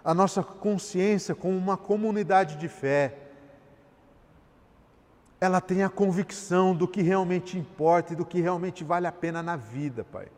a 0.03 0.15
nossa 0.15 0.43
consciência 0.43 1.35
como 1.35 1.59
uma 1.59 1.77
comunidade 1.77 2.57
de 2.57 2.69
fé, 2.69 3.26
ela 5.41 5.61
tem 5.61 5.83
a 5.83 5.89
convicção 5.89 6.75
do 6.75 6.89
que 6.89 7.03
realmente 7.03 7.59
importa 7.59 8.13
e 8.13 8.17
do 8.17 8.25
que 8.25 8.41
realmente 8.41 8.83
vale 8.83 9.07
a 9.07 9.13
pena 9.13 9.43
na 9.43 9.57
vida, 9.57 10.05
Pai. 10.05 10.29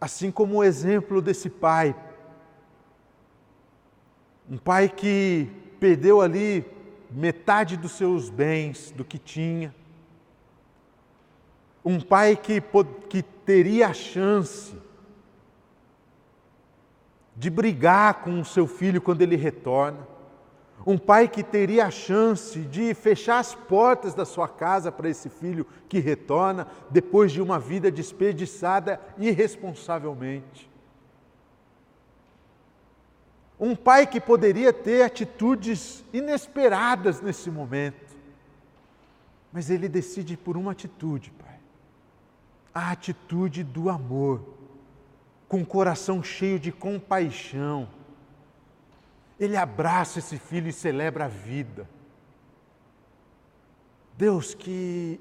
Assim 0.00 0.30
como 0.30 0.56
o 0.56 0.64
exemplo 0.64 1.20
desse 1.20 1.50
pai, 1.50 1.94
um 4.48 4.56
pai 4.56 4.88
que 4.88 5.50
perdeu 5.78 6.22
ali 6.22 6.64
metade 7.10 7.76
dos 7.76 7.92
seus 7.92 8.30
bens, 8.30 8.90
do 8.90 9.04
que 9.04 9.18
tinha, 9.18 9.74
um 11.84 12.00
pai 12.00 12.34
que, 12.34 12.62
que 13.08 13.22
teria 13.22 13.88
a 13.88 13.92
chance 13.92 14.74
de 17.36 17.50
brigar 17.50 18.22
com 18.22 18.40
o 18.40 18.44
seu 18.44 18.66
filho 18.66 19.00
quando 19.00 19.22
ele 19.22 19.36
retorna. 19.36 20.06
Um 20.86 20.96
pai 20.96 21.28
que 21.28 21.42
teria 21.42 21.86
a 21.86 21.90
chance 21.90 22.58
de 22.60 22.94
fechar 22.94 23.38
as 23.38 23.54
portas 23.54 24.14
da 24.14 24.24
sua 24.24 24.48
casa 24.48 24.90
para 24.90 25.10
esse 25.10 25.28
filho 25.28 25.66
que 25.88 25.98
retorna 25.98 26.66
depois 26.90 27.30
de 27.32 27.42
uma 27.42 27.58
vida 27.58 27.90
desperdiçada 27.90 28.98
irresponsavelmente. 29.18 30.70
Um 33.58 33.76
pai 33.76 34.06
que 34.06 34.18
poderia 34.18 34.72
ter 34.72 35.02
atitudes 35.02 36.02
inesperadas 36.14 37.20
nesse 37.20 37.50
momento. 37.50 38.16
Mas 39.52 39.68
ele 39.68 39.86
decide 39.86 40.34
por 40.34 40.56
uma 40.56 40.72
atitude, 40.72 41.30
pai. 41.32 41.58
A 42.72 42.90
atitude 42.90 43.62
do 43.62 43.90
amor, 43.90 44.40
com 45.46 45.60
o 45.60 45.66
coração 45.66 46.22
cheio 46.22 46.58
de 46.58 46.72
compaixão 46.72 47.86
ele 49.40 49.56
abraça 49.56 50.18
esse 50.18 50.38
filho 50.38 50.68
e 50.68 50.72
celebra 50.72 51.24
a 51.24 51.28
vida. 51.28 51.88
Deus, 54.14 54.54
que 54.54 55.18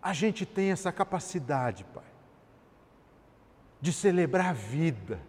a 0.00 0.14
gente 0.14 0.46
tem 0.46 0.72
essa 0.72 0.90
capacidade, 0.90 1.84
Pai, 1.84 2.02
de 3.78 3.92
celebrar 3.92 4.46
a 4.46 4.52
vida, 4.54 5.20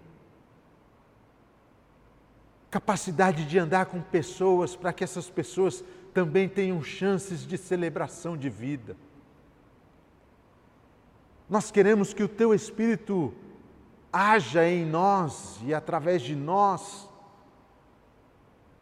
capacidade 2.71 3.45
de 3.45 3.59
andar 3.59 3.87
com 3.87 4.01
pessoas 4.01 4.73
para 4.73 4.93
que 4.93 5.03
essas 5.03 5.29
pessoas 5.29 5.83
também 6.13 6.47
tenham 6.47 6.81
chances 6.81 7.45
de 7.45 7.57
celebração 7.57 8.37
de 8.37 8.49
vida. 8.49 8.95
Nós 11.49 11.71
queremos 11.71 12.13
que 12.13 12.23
o 12.23 12.29
Teu 12.29 12.53
Espírito 12.53 13.33
haja 14.13 14.65
em 14.65 14.85
nós 14.85 15.59
e 15.63 15.73
através 15.73 16.21
de 16.21 16.35
nós 16.35 17.11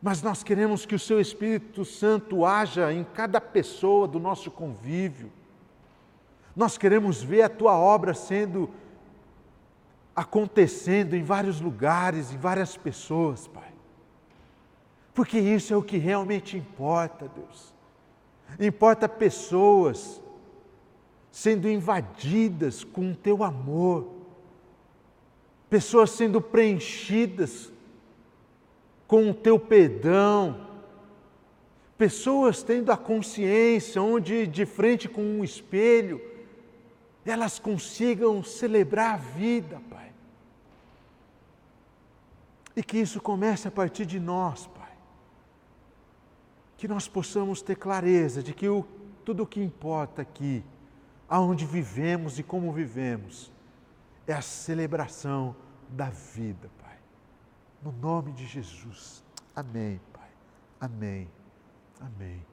mas 0.01 0.23
nós 0.23 0.41
queremos 0.41 0.85
que 0.85 0.95
o 0.95 0.99
Seu 0.99 1.21
Espírito 1.21 1.85
Santo 1.85 2.43
haja 2.43 2.91
em 2.91 3.03
cada 3.03 3.39
pessoa 3.39 4.07
do 4.07 4.19
nosso 4.19 4.49
convívio. 4.49 5.31
Nós 6.55 6.77
queremos 6.77 7.21
ver 7.21 7.43
a 7.43 7.49
Tua 7.49 7.77
obra 7.77 8.13
sendo 8.15 8.69
acontecendo 10.15 11.15
em 11.15 11.23
vários 11.23 11.61
lugares, 11.61 12.33
em 12.33 12.37
várias 12.37 12.75
pessoas, 12.75 13.47
Pai. 13.47 13.71
Porque 15.13 15.39
isso 15.39 15.73
é 15.73 15.77
o 15.77 15.83
que 15.83 15.97
realmente 15.97 16.57
importa, 16.57 17.29
Deus. 17.29 17.71
Importa 18.59 19.07
pessoas 19.07 20.21
sendo 21.31 21.69
invadidas 21.69 22.83
com 22.83 23.11
o 23.11 23.15
Teu 23.15 23.43
amor, 23.43 24.11
pessoas 25.69 26.09
sendo 26.09 26.41
preenchidas 26.41 27.71
com 29.11 29.29
o 29.29 29.33
teu 29.33 29.59
perdão. 29.59 30.65
Pessoas 31.97 32.63
tendo 32.63 32.93
a 32.93 32.97
consciência 32.97 34.01
onde, 34.01 34.47
de 34.47 34.65
frente 34.65 35.09
com 35.09 35.21
um 35.21 35.43
espelho, 35.43 36.21
elas 37.25 37.59
consigam 37.59 38.41
celebrar 38.41 39.15
a 39.15 39.17
vida, 39.17 39.81
Pai. 39.89 40.13
E 42.73 42.81
que 42.81 42.99
isso 42.99 43.19
comece 43.19 43.67
a 43.67 43.71
partir 43.71 44.05
de 44.05 44.17
nós, 44.17 44.65
Pai. 44.67 44.93
Que 46.77 46.87
nós 46.87 47.09
possamos 47.09 47.61
ter 47.61 47.75
clareza 47.75 48.41
de 48.41 48.53
que 48.53 48.69
o, 48.69 48.87
tudo 49.25 49.43
o 49.43 49.47
que 49.47 49.59
importa 49.59 50.21
aqui, 50.21 50.63
aonde 51.27 51.65
vivemos 51.65 52.39
e 52.39 52.43
como 52.43 52.71
vivemos, 52.71 53.51
é 54.25 54.31
a 54.31 54.41
celebração 54.41 55.53
da 55.89 56.09
vida, 56.09 56.69
Pai. 56.79 56.80
No 57.83 57.91
nome 57.91 58.31
de 58.33 58.45
Jesus. 58.45 59.23
Amém, 59.55 59.99
Pai. 60.13 60.29
Amém. 60.79 61.27
Amém. 61.99 62.50